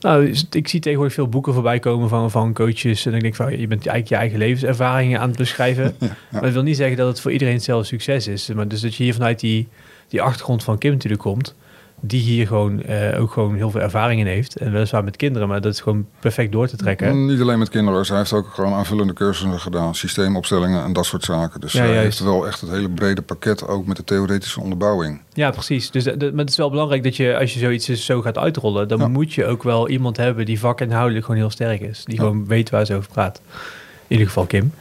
nou, 0.00 0.26
is- 0.28 0.46
ik 0.50 0.68
zie 0.68 0.80
tegenwoordig 0.80 1.14
veel 1.14 1.28
boeken 1.28 1.52
voorbij 1.54 1.78
komen 1.78 2.08
van, 2.08 2.30
van 2.30 2.52
coaches. 2.54 3.06
En 3.06 3.14
ik 3.14 3.20
denk 3.22 3.34
van, 3.34 3.50
je 3.50 3.66
bent 3.66 3.70
eigenlijk 3.86 4.08
je 4.08 4.14
eigen 4.16 4.38
levenservaringen 4.38 5.20
aan 5.20 5.28
het 5.28 5.38
beschrijven. 5.38 5.96
Maar 6.30 6.42
dat 6.42 6.52
wil 6.52 6.62
niet 6.62 6.76
zeggen 6.76 6.96
dat 6.96 7.08
het 7.08 7.20
voor 7.20 7.32
iedereen 7.32 7.54
hetzelfde 7.54 7.86
succes 7.86 8.26
is. 8.26 8.48
Maar 8.48 8.68
dus 8.68 8.80
dat 8.80 8.94
je 8.94 9.02
hier 9.02 9.14
vanuit 9.14 9.40
die, 9.40 9.68
die 10.12 10.22
achtergrond 10.22 10.64
van 10.64 10.78
Kim 10.78 10.92
natuurlijk 10.92 11.22
komt... 11.22 11.54
die 12.00 12.20
hier 12.20 12.46
gewoon 12.46 12.82
eh, 12.82 13.20
ook 13.20 13.32
gewoon 13.32 13.54
heel 13.54 13.70
veel 13.70 13.80
ervaring 13.80 14.20
in 14.20 14.26
heeft. 14.26 14.56
En 14.56 14.72
weliswaar 14.72 15.04
met 15.04 15.16
kinderen, 15.16 15.48
maar 15.48 15.60
dat 15.60 15.72
is 15.72 15.80
gewoon 15.80 16.06
perfect 16.20 16.52
door 16.52 16.66
te 16.66 16.76
trekken. 16.76 17.26
Niet 17.26 17.40
alleen 17.40 17.58
met 17.58 17.68
kinderen, 17.68 18.06
zij 18.06 18.16
heeft 18.16 18.32
ook 18.32 18.48
gewoon 18.48 18.72
aanvullende 18.72 19.12
cursussen 19.12 19.60
gedaan. 19.60 19.94
Systeemopstellingen 19.94 20.84
en 20.84 20.92
dat 20.92 21.04
soort 21.06 21.24
zaken. 21.24 21.60
Dus 21.60 21.72
Ja, 21.72 21.84
juist. 21.84 22.02
heeft 22.02 22.20
wel 22.20 22.46
echt 22.46 22.60
het 22.60 22.70
hele 22.70 22.88
brede 22.90 23.22
pakket, 23.22 23.66
ook 23.68 23.86
met 23.86 23.96
de 23.96 24.04
theoretische 24.04 24.60
onderbouwing. 24.60 25.20
Ja, 25.32 25.50
precies. 25.50 25.90
Dus 25.90 26.04
dat, 26.04 26.20
dat- 26.20 26.30
maar 26.32 26.40
het 26.40 26.50
is 26.50 26.56
wel 26.56 26.70
belangrijk 26.70 27.02
dat 27.02 27.16
je, 27.16 27.38
als 27.38 27.52
je 27.54 27.58
zoiets 27.58 27.86
dus 27.86 28.04
zo 28.04 28.20
gaat 28.22 28.38
uitrollen, 28.38 28.88
dan 28.88 28.98
Ja. 28.98 29.08
moet 29.08 29.32
je 29.32 29.46
ook 29.46 29.62
wel 29.62 29.88
iemand 29.88 30.16
hebben 30.16 30.46
die 30.46 30.58
vakinhoudelijk 30.58 31.24
gewoon 31.24 31.40
heel 31.40 31.50
sterk 31.50 31.80
is. 31.80 32.04
Die 32.04 32.14
Ja. 32.14 32.20
gewoon 32.20 32.46
weet 32.46 32.70
waar 32.70 32.86
ze 32.86 32.94
over 32.94 33.10
praat. 33.12 33.40
In 33.46 33.60
ieder 34.08 34.26
geval 34.26 34.46
Kim. 34.46 34.72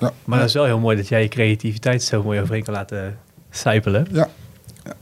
Ja, 0.00 0.12
Maar 0.24 0.38
dat 0.38 0.48
is 0.48 0.54
wel 0.54 0.64
heel 0.64 0.78
mooi 0.78 0.96
dat 0.96 1.08
jij 1.08 1.22
je 1.22 1.28
creativiteit 1.28 2.02
zo 2.02 2.22
mooi 2.22 2.40
overheen 2.40 2.64
kan 2.64 2.74
laten 2.74 3.18
sijpelen. 3.50 4.06
ja. 4.12 4.28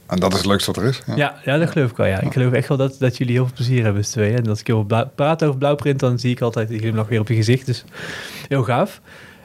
En 0.06 0.18
dat 0.20 0.32
is 0.32 0.38
het 0.38 0.46
leukste 0.46 0.72
wat 0.72 0.82
er 0.82 0.88
is. 0.88 1.02
Ja. 1.06 1.16
Ja, 1.16 1.34
ja, 1.44 1.58
dat 1.58 1.70
geloof 1.70 1.90
ik 1.90 1.96
wel. 1.96 2.06
Ja. 2.06 2.20
Ik 2.20 2.32
geloof 2.32 2.52
echt 2.52 2.68
wel 2.68 2.76
dat, 2.76 2.96
dat 2.98 3.16
jullie 3.16 3.34
heel 3.34 3.44
veel 3.44 3.54
plezier 3.54 3.84
hebben 3.84 4.04
z'n 4.04 4.10
tweeën. 4.10 4.36
En 4.36 4.48
als 4.48 4.60
ik 4.60 4.66
heel 4.66 4.86
praat 5.14 5.44
over 5.44 5.58
blauwprint, 5.58 6.00
dan 6.00 6.18
zie 6.18 6.30
ik 6.30 6.40
altijd 6.40 6.68
die 6.68 6.78
glimlach 6.78 7.08
weer 7.08 7.20
op 7.20 7.28
je 7.28 7.34
gezicht. 7.34 7.66
Dus 7.66 7.84
heel 8.48 8.62
gaaf. 8.62 9.00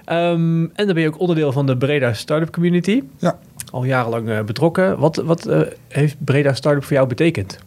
Ehm, 0.06 0.62
en 0.62 0.86
dan 0.86 0.94
ben 0.94 1.02
je 1.02 1.08
ook 1.08 1.20
onderdeel 1.20 1.52
van 1.52 1.66
de 1.66 1.78
Breda 1.78 2.14
Startup 2.14 2.52
Community. 2.52 3.04
Ja. 3.18 3.38
Al 3.72 3.84
jarenlang 3.84 4.30
eh, 4.30 4.42
betrokken. 4.42 5.00
Wat, 5.00 5.16
wat 5.16 5.46
eh, 5.46 5.62
heeft 5.88 6.16
Breda 6.26 6.54
Startup 6.54 6.84
voor 6.84 6.94
jou 6.94 7.08
betekend? 7.08 7.58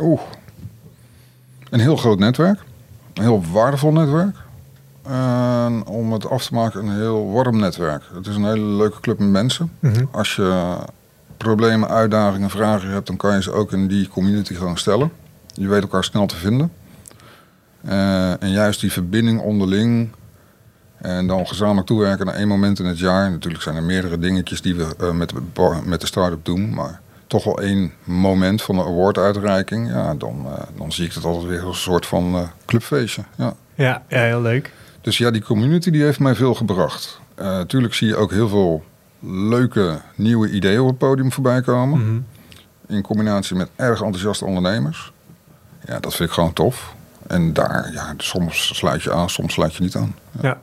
Oeh. 0.00 0.20
Een 1.70 1.80
heel 1.80 1.96
groot 1.96 2.18
netwerk. 2.18 2.60
Een 3.14 3.22
heel 3.22 3.42
waardevol 3.52 3.92
netwerk. 3.92 4.36
En 5.02 5.86
om 5.86 6.12
het 6.12 6.28
af 6.28 6.46
te 6.46 6.54
maken, 6.54 6.86
een 6.86 6.96
heel 6.96 7.32
warm 7.32 7.58
netwerk. 7.58 8.02
Het 8.14 8.26
is 8.26 8.36
een 8.36 8.44
hele 8.44 8.64
leuke 8.66 9.00
club 9.00 9.18
met 9.18 9.28
mensen. 9.28 9.72
Als 10.10 10.36
je 10.36 10.76
problemen, 11.38 11.88
uitdagingen, 11.88 12.50
vragen 12.50 12.90
hebt, 12.90 13.06
dan 13.06 13.16
kan 13.16 13.34
je 13.34 13.42
ze 13.42 13.52
ook 13.52 13.72
in 13.72 13.86
die 13.86 14.08
community 14.08 14.54
gewoon 14.54 14.76
stellen. 14.76 15.10
Je 15.52 15.68
weet 15.68 15.82
elkaar 15.82 16.04
snel 16.04 16.26
te 16.26 16.36
vinden. 16.36 16.72
Eh, 17.84 18.42
en 18.42 18.50
juist 18.50 18.80
die 18.80 18.92
verbinding 18.92 19.40
onderling. 19.40 20.10
En 20.96 21.26
dan 21.26 21.46
gezamenlijk 21.46 21.86
toewerken 21.86 22.26
naar 22.26 22.34
één 22.34 22.48
moment 22.48 22.78
in 22.78 22.84
het 22.84 22.98
jaar. 22.98 23.30
Natuurlijk 23.30 23.62
zijn 23.62 23.76
er 23.76 23.82
meerdere 23.82 24.18
dingetjes 24.18 24.62
die 24.62 24.74
we 24.74 24.94
eh, 24.98 25.10
met, 25.10 25.28
de 25.28 25.80
met 25.84 26.00
de 26.00 26.06
start-up 26.06 26.44
doen. 26.44 26.74
Maar 26.74 27.00
toch 27.26 27.44
wel 27.44 27.60
één 27.60 27.92
moment 28.04 28.62
van 28.62 28.76
de 28.76 28.84
awarduitreiking. 28.84 29.88
Ja, 29.88 30.14
dan, 30.14 30.46
eh, 30.46 30.62
dan 30.76 30.92
zie 30.92 31.06
ik 31.06 31.12
het 31.12 31.24
altijd 31.24 31.44
weer 31.46 31.62
als 31.62 31.76
een 31.76 31.82
soort 31.82 32.06
van 32.06 32.50
clubfeestje. 32.66 33.22
Ja. 33.36 33.54
Ja, 33.74 34.02
ja 34.08 34.20
heel 34.20 34.42
leuk. 34.42 34.72
Dus 35.00 35.18
ja, 35.18 35.30
die 35.30 35.42
community 35.42 35.90
die 35.90 36.02
heeft 36.02 36.18
mij 36.18 36.34
veel 36.34 36.54
gebracht. 36.54 37.20
Natuurlijk 37.36 37.94
zie 37.94 38.08
je 38.08 38.16
ook 38.16 38.30
heel 38.30 38.48
veel 38.48 38.84
leuke 39.20 40.00
nieuwe 40.14 40.50
ideeën 40.50 40.80
op 40.80 40.88
het 40.88 40.98
podium 40.98 41.32
voorbij 41.32 41.60
komen. 41.60 41.98
Mhm. 41.98 42.20
In 42.86 43.02
combinatie 43.02 43.56
met 43.56 43.68
erg 43.76 44.02
enthousiaste 44.02 44.44
ondernemers. 44.44 45.12
Ja, 45.86 46.00
dat 46.00 46.14
vind 46.14 46.28
ik 46.28 46.34
gewoon 46.34 46.52
tof. 46.52 46.94
En 47.26 47.52
daar, 47.52 47.92
ja, 47.92 48.14
soms 48.16 48.76
sluit 48.76 49.02
je 49.02 49.12
aan, 49.12 49.30
soms 49.30 49.52
sluit 49.52 49.74
je 49.74 49.82
niet 49.82 49.96
aan. 49.96 50.14
Ja. 50.30 50.40
Ja. 50.48 50.60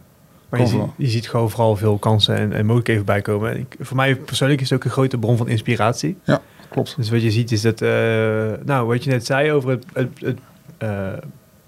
Maar 0.49 0.59
je, 0.59 0.85
je 0.95 1.07
ziet 1.07 1.29
gewoon 1.29 1.49
vooral 1.49 1.75
veel 1.75 1.97
kansen 1.97 2.35
en, 2.35 2.53
en 2.53 2.65
mogelijkheden 2.65 3.05
bij 3.05 3.21
komen. 3.21 3.51
En 3.51 3.59
ik, 3.59 3.75
voor 3.79 3.95
mij 3.95 4.15
persoonlijk 4.15 4.61
is 4.61 4.69
het 4.69 4.79
ook 4.79 4.85
een 4.85 4.91
grote 4.91 5.17
bron 5.17 5.37
van 5.37 5.47
inspiratie. 5.47 6.17
Ja, 6.23 6.41
klopt. 6.69 6.95
Dus 6.95 7.09
wat 7.09 7.21
je 7.21 7.31
ziet 7.31 7.51
is 7.51 7.61
dat, 7.61 7.81
eh, 7.81 7.89
nou, 8.65 8.87
wat 8.87 9.03
je 9.03 9.09
net 9.09 9.25
zei 9.25 9.51
over 9.51 9.69
het, 9.69 9.85
het, 9.93 10.09
het 10.19 10.39
eh, 10.77 11.07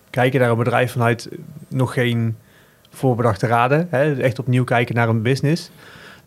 kijken 0.09 0.39
naar 0.39 0.49
een 0.49 0.57
bedrijf 0.57 0.91
vanuit 0.91 1.29
nog 1.67 1.93
geen 1.93 2.37
voorbedachte 2.89 3.47
raden. 3.47 3.87
Hè, 3.91 4.21
echt 4.21 4.39
opnieuw 4.39 4.63
kijken 4.63 4.95
naar 4.95 5.09
een 5.09 5.21
business. 5.21 5.71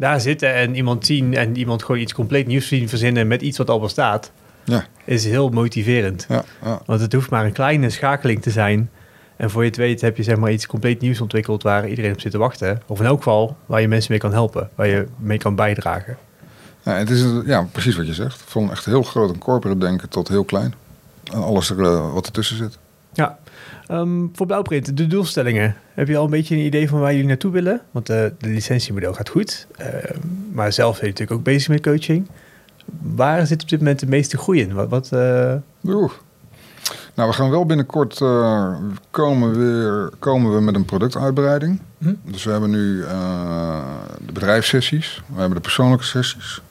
Daar 0.00 0.20
zitten 0.20 0.54
en 0.54 0.74
iemand 0.74 1.06
zien 1.06 1.36
en 1.36 1.56
iemand 1.56 1.82
gewoon 1.82 2.00
iets 2.00 2.14
compleet 2.14 2.46
nieuws 2.46 2.68
zien 2.68 2.88
verzinnen 2.88 3.26
met 3.26 3.42
iets 3.42 3.58
wat 3.58 3.70
al 3.70 3.80
bestaat. 3.80 4.30
Ja, 4.64 4.84
Is 5.04 5.24
heel 5.24 5.48
motiverend. 5.48 6.26
ja, 6.28 6.44
ja. 6.64 6.80
Want 6.86 7.00
het 7.00 7.12
hoeft 7.12 7.30
maar 7.30 7.44
een 7.44 7.52
kleine 7.52 7.90
schakeling 7.90 8.42
te 8.42 8.50
zijn. 8.50 8.90
En 9.36 9.50
voor 9.50 9.62
je 9.62 9.68
het 9.68 9.76
weet 9.76 10.00
heb 10.00 10.16
je 10.16 10.22
zeg 10.22 10.36
maar 10.36 10.52
iets 10.52 10.66
compleet 10.66 11.00
nieuws 11.00 11.20
ontwikkeld 11.20 11.62
waar 11.62 11.88
iedereen 11.88 12.12
op 12.12 12.20
zit 12.20 12.32
te 12.32 12.38
wachten. 12.38 12.82
Of 12.86 13.00
in 13.00 13.06
elk 13.06 13.16
geval 13.16 13.56
waar 13.66 13.80
je 13.80 13.88
mensen 13.88 14.10
mee 14.10 14.20
kan 14.20 14.32
helpen, 14.32 14.70
waar 14.74 14.86
je 14.86 15.06
mee 15.16 15.38
kan 15.38 15.54
bijdragen. 15.54 16.16
ja 16.82 16.92
het 16.92 17.10
is 17.10 17.24
ja, 17.44 17.62
precies 17.72 17.96
wat 17.96 18.06
je 18.06 18.14
zegt. 18.14 18.42
Van 18.46 18.70
echt 18.70 18.84
heel 18.84 19.02
groot 19.02 19.32
en 19.32 19.38
corporate 19.38 19.78
denken 19.78 20.08
tot 20.08 20.28
heel 20.28 20.44
klein. 20.44 20.74
En 21.32 21.42
alles 21.42 21.70
er, 21.70 21.82
eh, 21.82 22.12
wat 22.12 22.26
ertussen 22.26 22.56
zit. 22.56 22.78
Ja, 23.12 23.38
Ehm, 23.90 24.26
voor 24.32 24.46
Blauwprint, 24.46 24.96
de 24.96 25.06
doelstellingen. 25.06 25.76
Heb 25.94 26.08
je 26.08 26.16
al 26.16 26.24
een 26.24 26.30
beetje 26.30 26.54
een 26.54 26.64
idee 26.64 26.88
van 26.88 27.00
waar 27.00 27.12
jullie 27.12 27.26
naartoe 27.26 27.52
willen? 27.52 27.80
Want 27.90 28.08
eh, 28.08 28.16
de 28.16 28.48
licentiemodel 28.48 29.14
gaat 29.14 29.28
goed. 29.28 29.66
Ehm, 29.76 30.18
maar 30.52 30.72
zelf 30.72 30.92
ben 30.92 31.04
je 31.04 31.10
natuurlijk 31.10 31.38
ook 31.38 31.44
bezig 31.44 31.68
met 31.68 31.82
coaching. 31.82 32.28
Waar 33.14 33.46
zit 33.46 33.62
op 33.62 33.68
dit 33.68 33.78
moment 33.78 34.00
de 34.00 34.06
meeste 34.06 34.38
groei 34.38 34.60
in? 34.60 34.72
Wat, 34.72 34.88
wat, 34.88 35.12
eh. 35.12 35.54
Nou, 37.14 37.28
we 37.28 37.32
gaan 37.32 37.50
wel 37.50 37.66
binnenkort 37.66 38.20
eh, 38.20 38.74
komen, 39.10 39.58
weer, 39.58 40.10
komen 40.18 40.54
we 40.54 40.60
met 40.60 40.74
een 40.74 40.84
productuitbreiding. 40.84 41.80
Hm. 41.98 42.14
Dus 42.24 42.44
we 42.44 42.50
hebben 42.50 42.70
nu 42.70 43.00
de 44.26 44.32
bedrijfssessies, 44.32 45.22
we 45.26 45.38
hebben 45.38 45.56
de 45.56 45.62
persoonlijke 45.62 46.04
sessies. 46.04 46.62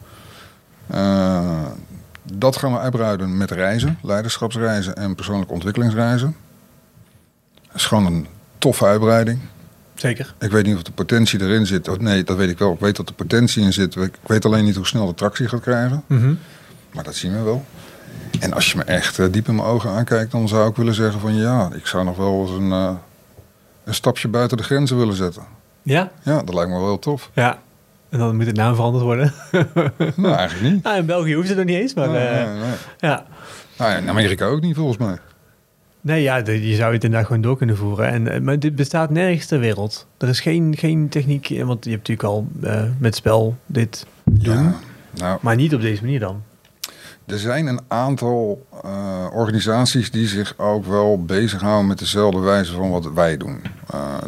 Dat 2.34 2.58
gaan 2.58 2.72
we 2.72 2.80
uitbreiden 2.80 3.38
met 3.38 3.52
reizen, 3.52 3.98
leiderschapsreizen 4.02 4.96
en 4.96 5.16
persoonlijke 5.16 5.54
ontwikkelingsreizen. 5.54 6.36
Is 7.80 7.86
gewoon 7.86 8.06
een 8.06 8.28
toffe 8.58 8.86
uitbreiding. 8.86 9.40
Zeker. 9.96 10.34
Ik 10.40 10.52
weet 10.52 10.66
niet 10.66 10.76
of 10.76 10.84
de 10.84 10.92
potentie 10.92 11.42
erin 11.42 11.66
zit. 11.66 11.88
Oh, 11.88 11.98
nee, 11.98 12.24
dat 12.24 12.38
weet 12.38 12.50
ik 12.50 12.58
wel. 12.58 12.74
Ik 12.74 12.80
weet 12.80 12.96
dat 12.96 13.08
de 13.08 13.14
potentie 13.14 13.64
in 13.64 13.74
zit. 13.74 13.96
Ik 13.96 14.14
weet 14.26 14.46
alleen 14.46 14.64
niet 14.64 14.76
hoe 14.76 14.86
snel 14.88 15.06
de 15.06 15.14
tractie 15.14 15.48
gaat 15.48 15.62
krijgen. 15.62 16.04
Mhm. 16.08 16.34
Maar 16.94 17.04
dat 17.04 17.16
zien 17.16 17.32
we 17.34 17.42
wel. 17.42 17.66
En 18.40 18.54
als 18.54 18.72
je 18.72 18.78
me 18.78 18.84
echt 18.84 19.20
eh, 19.20 19.26
diep 19.32 19.48
in 19.48 19.56
mijn 19.56 19.68
ogen 19.68 19.90
aankijkt, 19.90 20.32
dan 20.32 20.48
zou 20.48 20.70
ik 20.70 20.76
willen 20.76 20.94
zeggen 20.94 21.20
van 21.20 21.36
ja, 21.36 21.70
ik 21.74 21.86
zou 21.86 22.04
nog 22.04 22.18
wel 22.18 22.42
eens 22.42 22.52
een, 22.52 22.72
eh, 22.72 22.92
een 23.84 23.94
stapje 23.94 24.28
buiten 24.28 24.58
de 24.58 24.64
grenzen 24.64 24.98
willen 24.98 25.16
zetten. 25.16 25.44
Ja? 25.82 26.12
Ja, 26.24 26.42
dat 26.44 26.54
lijkt 26.54 26.70
me 26.70 26.78
wel 26.78 26.86
heel 26.86 27.00
tof. 27.00 27.30
Ja. 27.34 27.58
En 28.10 28.20
dan 28.20 28.36
moet 28.36 28.46
de 28.46 28.52
naam 28.52 28.76
veranderd 28.76 29.04
worden. 29.04 29.34
nou, 30.16 30.36
eigenlijk 30.36 30.74
niet. 30.74 30.84
nou, 30.84 30.98
in 31.04 31.06
België 31.06 31.36
hoeft 31.36 31.48
het 31.48 31.58
nog 31.58 31.66
niet 31.66 31.78
eens, 31.78 31.94
maar 31.94 32.10
Nee, 32.10 32.28
eh, 32.28 32.46
nee, 32.46 32.60
nee. 32.60 32.74
ja. 32.98 33.26
Nou, 33.78 33.92
ja, 33.92 33.98
in 33.98 34.10
Amerika 34.10 34.46
ook 34.46 34.62
niet 34.62 34.76
volgens 34.76 34.98
mij. 34.98 35.18
Nee, 36.10 36.22
ja, 36.22 36.42
de- 36.42 36.68
je 36.68 36.76
zou 36.76 36.94
het 36.94 37.04
inderdaad 37.04 37.28
gewoon 37.28 37.42
door 37.42 37.58
kunnen 37.58 37.78
voeren. 37.78 38.08
En, 38.08 38.28
eh, 38.28 38.42
maar 38.42 38.60
dit 38.60 38.76
bestaat 38.76 39.10
nergens 39.10 39.46
ter 39.46 39.60
wereld. 39.60 40.08
Er 40.18 40.28
is 40.28 40.40
geen, 40.40 40.76
geen 40.78 41.10
techniek, 41.10 41.50
eh, 41.50 41.64
want 41.66 41.84
je 41.86 41.92
hebt 41.92 42.08
natuurlijk 42.08 42.36
al 42.36 42.48
eh, 42.64 42.84
met 42.98 43.16
spel 43.16 43.56
dit 43.66 44.06
doen. 44.24 44.64
Ja, 44.64 44.74
nou, 45.16 45.38
Maar 45.42 45.56
niet 45.56 45.74
op 45.76 45.82
deze 45.82 46.02
manier 46.02 46.20
dan. 46.20 46.44
er 47.26 47.38
zijn 47.40 47.68
een 47.68 47.80
aantal 47.88 48.68
organisaties 49.34 50.12
die 50.12 50.28
zich 50.28 50.54
ook 50.58 50.86
wel 50.86 51.24
bezighouden 51.26 51.88
met 51.88 52.00
dezelfde 52.00 52.40
wijze 52.40 52.72
van 52.74 52.90
wat 52.90 53.12
wij 53.14 53.38
doen. 53.38 53.62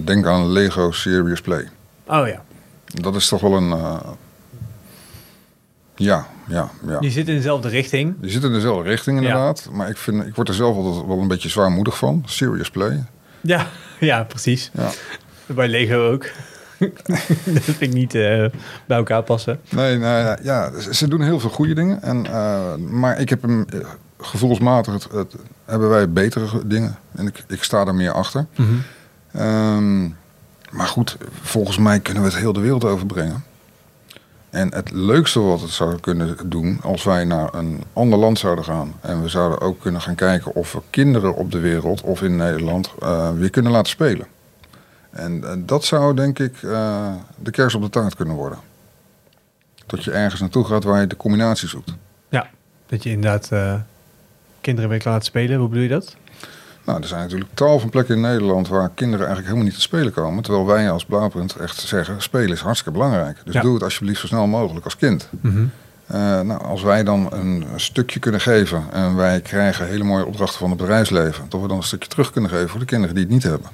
Denk 0.03 0.25
aan 0.25 0.47
Lego 0.51 0.91
Serious 0.91 1.41
Play. 1.41 1.69
Oh 2.05 2.27
ja. 2.27 2.43
Dat 2.85 3.15
is 3.15 3.27
toch 3.27 3.41
wel 3.41 3.53
een. 3.57 3.75
ja, 5.95 6.27
ja, 6.51 6.69
ja. 6.87 6.99
Die 6.99 7.11
zit 7.11 7.27
in 7.27 7.35
dezelfde 7.35 7.69
richting. 7.69 8.15
Die 8.21 8.31
zit 8.31 8.43
in 8.43 8.51
dezelfde 8.53 8.89
richting 8.89 9.17
inderdaad. 9.17 9.69
Maar 9.71 9.89
ik, 9.89 9.97
vind, 9.97 10.25
ik 10.25 10.35
word 10.35 10.47
er 10.47 10.53
zelf 10.53 10.75
altijd 10.75 11.05
wel 11.07 11.19
een 11.19 11.27
beetje 11.27 11.49
zwaarmoedig 11.49 11.97
van. 11.97 12.23
Serious 12.25 12.69
Play. 12.69 13.03
Ja, 13.41 13.67
ja 13.99 14.23
precies. 14.23 14.71
Ja. 14.73 14.89
Bij 15.45 15.67
Lego 15.67 16.11
ook. 16.11 16.25
dat 17.45 17.63
vind 17.63 17.81
ik 17.81 17.93
niet 17.93 18.15
eh, 18.15 18.45
bij 18.85 18.97
elkaar 18.97 19.23
passen. 19.23 19.59
Nee, 19.69 19.97
nou 19.97 20.19
ja, 20.25 20.37
ja, 20.43 20.71
ze 20.91 21.07
doen 21.07 21.21
heel 21.21 21.39
veel 21.39 21.49
goede 21.49 21.73
dingen. 21.73 22.01
En, 22.01 22.25
eh, 22.25 22.75
maar 22.75 23.19
ik 23.19 23.29
heb 23.29 23.41
hem 23.41 23.65
eh, 23.69 23.79
gevoelsmatig 24.19 24.93
het, 24.93 25.07
het- 25.11 25.35
hebben 25.65 25.89
wij 25.89 26.09
betere 26.11 26.47
ge- 26.47 26.67
dingen. 26.67 26.97
En 27.15 27.27
ik, 27.27 27.43
ik 27.47 27.63
sta 27.63 27.85
er 27.85 27.95
meer 27.95 28.11
achter. 28.11 28.45
Ehm, 29.31 30.01
maar 30.71 30.87
goed, 30.87 31.17
volgens 31.41 31.77
mij 31.77 31.99
kunnen 31.99 32.23
we 32.23 32.29
het 32.29 32.37
heel 32.37 32.53
de 32.53 32.59
wereld 32.59 32.83
overbrengen. 32.85 33.43
En 34.51 34.73
het 34.73 34.91
leukste 34.91 35.39
wat 35.39 35.61
het 35.61 35.69
zou 35.69 35.99
kunnen 35.99 36.37
doen 36.45 36.79
als 36.81 37.03
wij 37.03 37.25
naar 37.25 37.53
een 37.53 37.83
ander 37.93 38.19
land 38.19 38.39
zouden 38.39 38.63
gaan. 38.63 38.93
En 39.01 39.21
we 39.21 39.29
zouden 39.29 39.61
ook 39.61 39.79
kunnen 39.79 40.01
gaan 40.01 40.15
kijken 40.15 40.55
of 40.55 40.71
we 40.71 40.81
kinderen 40.89 41.35
op 41.35 41.51
de 41.51 41.59
wereld 41.59 42.01
of 42.01 42.21
in 42.21 42.35
Nederland 42.35 42.91
eh, 42.99 43.31
weer 43.31 43.49
kunnen 43.49 43.71
laten 43.71 43.91
spelen. 43.91 44.27
En 45.09 45.43
eh, 45.43 45.53
dat 45.57 45.83
zou 45.83 46.15
denk 46.15 46.39
ik 46.39 46.63
eh, 46.63 47.13
de 47.35 47.51
kers 47.51 47.75
op 47.75 47.81
de 47.81 47.89
taart 47.89 48.15
kunnen 48.15 48.35
worden. 48.35 48.59
Dat 49.85 50.03
je 50.03 50.11
ergens 50.11 50.41
naartoe 50.41 50.65
gaat 50.65 50.83
waar 50.83 51.01
je 51.01 51.07
de 51.07 51.17
combinatie 51.17 51.67
zoekt. 51.67 51.93
Ja, 52.29 52.49
dat 52.85 53.03
je 53.03 53.09
inderdaad 53.09 53.49
kinderen 54.61 54.89
weer 54.89 55.01
laat 55.03 55.25
spelen. 55.25 55.59
Hoe 55.59 55.67
bedoel 55.67 55.83
je 55.83 55.89
dat? 55.89 56.15
Nou, 56.85 57.01
er 57.01 57.07
zijn 57.07 57.21
natuurlijk 57.21 57.49
tal 57.53 57.79
van 57.79 57.89
plekken 57.89 58.15
in 58.15 58.21
Nederland 58.21 58.67
waar 58.67 58.89
kinderen 58.89 59.25
eigenlijk 59.25 59.47
helemaal 59.47 59.65
niet 59.65 59.75
te 59.75 59.81
spelen 59.81 60.13
komen. 60.13 60.43
Terwijl 60.43 60.65
wij 60.65 60.91
als 60.91 61.05
Blauwpunt 61.05 61.55
echt 61.55 61.79
zeggen, 61.79 62.21
spelen 62.21 62.49
is 62.49 62.59
hartstikke 62.61 62.99
belangrijk. 62.99 63.37
Dus 63.45 63.53
Ja. 63.53 63.61
doe 63.61 63.73
het 63.73 63.83
alsjeblieft 63.83 64.19
zo 64.19 64.27
snel 64.27 64.47
mogelijk 64.47 64.85
als 64.85 64.97
kind. 64.97 65.29
Eh, 66.07 66.41
nou, 66.41 66.61
als 66.63 66.81
wij 66.83 67.03
dan 67.03 67.27
een, 67.31 67.65
stukje 67.75 68.19
kunnen 68.19 68.41
geven 68.41 68.83
en 68.91 69.15
wij 69.15 69.41
krijgen 69.41 69.87
hele 69.87 70.03
mooie 70.03 70.25
opdrachten 70.25 70.59
van 70.59 70.69
het 70.69 70.77
bedrijfsleven, 70.79 71.45
dat 71.49 71.61
we 71.61 71.67
dan 71.67 71.77
een 71.77 71.83
stukje 71.83 72.09
terug 72.09 72.31
kunnen 72.31 72.49
geven 72.49 72.69
voor 72.69 72.79
de 72.79 72.85
kinderen 72.85 73.15
die 73.15 73.23
het 73.23 73.33
niet 73.33 73.43
hebben. 73.43 73.67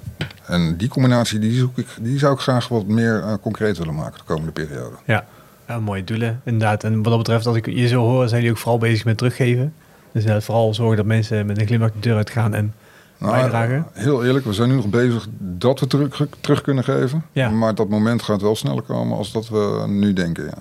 En 0.45 0.77
die 0.77 0.87
combinatie 0.89 1.39
die 1.39 1.57
zoek 1.57 1.77
ik, 1.77 1.87
die 2.01 2.19
zou 2.19 2.33
ik 2.33 2.39
graag 2.39 2.67
wat 2.67 2.85
meer 2.87 3.19
eh, 3.23 3.33
concreet 3.41 3.77
willen 3.77 3.95
maken 3.95 4.17
de 4.17 4.23
komende 4.25 4.51
periode. 4.51 4.95
Ja. 5.05 5.25
ja, 5.67 5.79
mooie 5.79 6.03
doelen 6.03 6.41
inderdaad. 6.43 6.83
En 6.83 6.95
wat 6.95 7.03
dat 7.03 7.17
betreft, 7.17 7.45
als 7.45 7.55
ik 7.55 7.65
je 7.65 7.87
zo 7.87 7.99
hoor, 8.01 8.27
zijn 8.27 8.41
jullie 8.41 8.55
ook 8.55 8.61
vooral 8.61 8.77
bezig 8.79 9.05
met 9.05 9.17
teruggeven. 9.17 9.73
Dus 10.11 10.45
vooral 10.45 10.73
zorgen 10.73 10.97
dat 10.97 11.05
mensen 11.05 11.45
met 11.45 11.59
een 11.59 11.65
glimlach 11.65 11.91
de 11.91 11.99
deur 11.99 12.15
uitgaan 12.15 12.53
en 12.53 12.73
bijdragen. 13.17 13.75
Nou, 13.77 13.83
Heel 14.05 14.25
eerlijk, 14.25 14.45
we 14.45 14.53
zijn 14.53 14.69
nu 14.69 14.75
nog 14.75 14.87
bezig 14.89 15.27
dat 15.39 15.79
we 15.79 15.87
terug, 15.87 16.27
terug 16.41 16.61
kunnen 16.61 16.83
geven. 16.83 17.23
Ja. 17.31 17.49
Maar 17.49 17.75
dat 17.75 17.89
moment 17.89 18.21
gaat 18.21 18.41
wel 18.41 18.55
sneller 18.55 18.81
komen 18.83 19.17
als 19.17 19.31
dat 19.31 19.49
we 19.49 19.83
nu 19.87 20.13
denken. 20.13 20.43
Ja. 20.45 20.53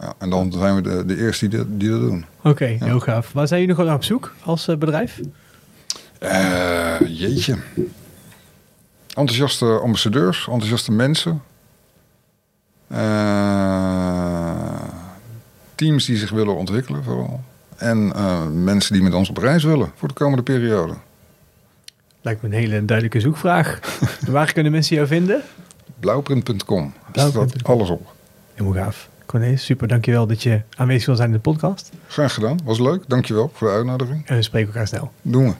Ja. 0.00 0.14
En 0.18 0.30
dan 0.30 0.52
zijn 0.52 0.74
we 0.74 0.80
de, 0.80 1.04
de 1.06 1.16
eerste 1.16 1.48
die, 1.48 1.58
dat- 1.58 1.66
die 1.80 1.90
dat 1.90 2.00
doen. 2.00 2.24
Oké, 2.42 2.64
heel 2.64 3.00
gaaf. 3.00 3.32
Waar 3.32 3.46
zijn 3.48 3.60
jullie 3.60 3.76
nog 3.76 3.84
naar 3.86 3.94
op 3.94 4.04
zoek 4.04 4.32
als 4.44 4.68
eh, 4.68 4.76
bedrijf? 4.76 5.20
Eh, 6.18 6.94
jeetje. 7.06 7.56
Enthousiaste 9.14 9.66
ambassadeurs, 9.82 10.46
enthousiaste 10.46 10.92
mensen. 10.92 11.42
Eh, 12.88 14.80
teams 15.74 16.04
die 16.06 16.16
zich 16.16 16.30
willen 16.30 16.56
ontwikkelen 16.56 17.04
vooral. 17.04 17.40
En 17.76 18.12
mensen 18.64 18.92
die 18.92 19.02
met 19.02 19.14
ons 19.14 19.28
op 19.28 19.36
reis 19.36 19.64
willen 19.64 19.90
voor 19.94 20.08
de 20.08 20.14
komende 20.14 20.42
periode. 20.42 20.94
Lijkt 22.24 22.42
me 22.42 22.48
een 22.48 22.54
hele 22.54 22.84
duidelijke 22.84 23.20
zoekvraag. 23.20 23.78
Waar 24.28 24.52
kunnen 24.52 24.72
mensen 24.72 24.96
jou 24.96 25.08
vinden? 25.08 25.42
Blauwprint.com. 26.00 26.92
Blauwprint.com. 27.12 27.48
staat 27.48 27.68
alles 27.68 27.90
op. 27.90 28.12
Helemaal 28.54 28.82
gaaf. 28.82 29.08
Cornelis, 29.26 29.64
super. 29.64 29.88
Dankjewel 29.88 30.26
dat 30.26 30.42
je 30.42 30.60
aanwezig 30.76 31.06
wil 31.06 31.16
zijn 31.16 31.28
in 31.28 31.34
de 31.34 31.40
podcast. 31.40 31.90
Graag 32.06 32.34
gedaan. 32.34 32.58
Was 32.64 32.78
leuk. 32.78 33.04
Dankjewel 33.06 33.50
voor 33.54 33.68
de 33.68 33.74
uitnodiging. 33.74 34.26
En 34.26 34.36
we 34.36 34.42
spreken 34.42 34.68
elkaar 34.68 34.86
snel. 34.86 35.12
Doen 35.22 35.44
we. 35.48 35.54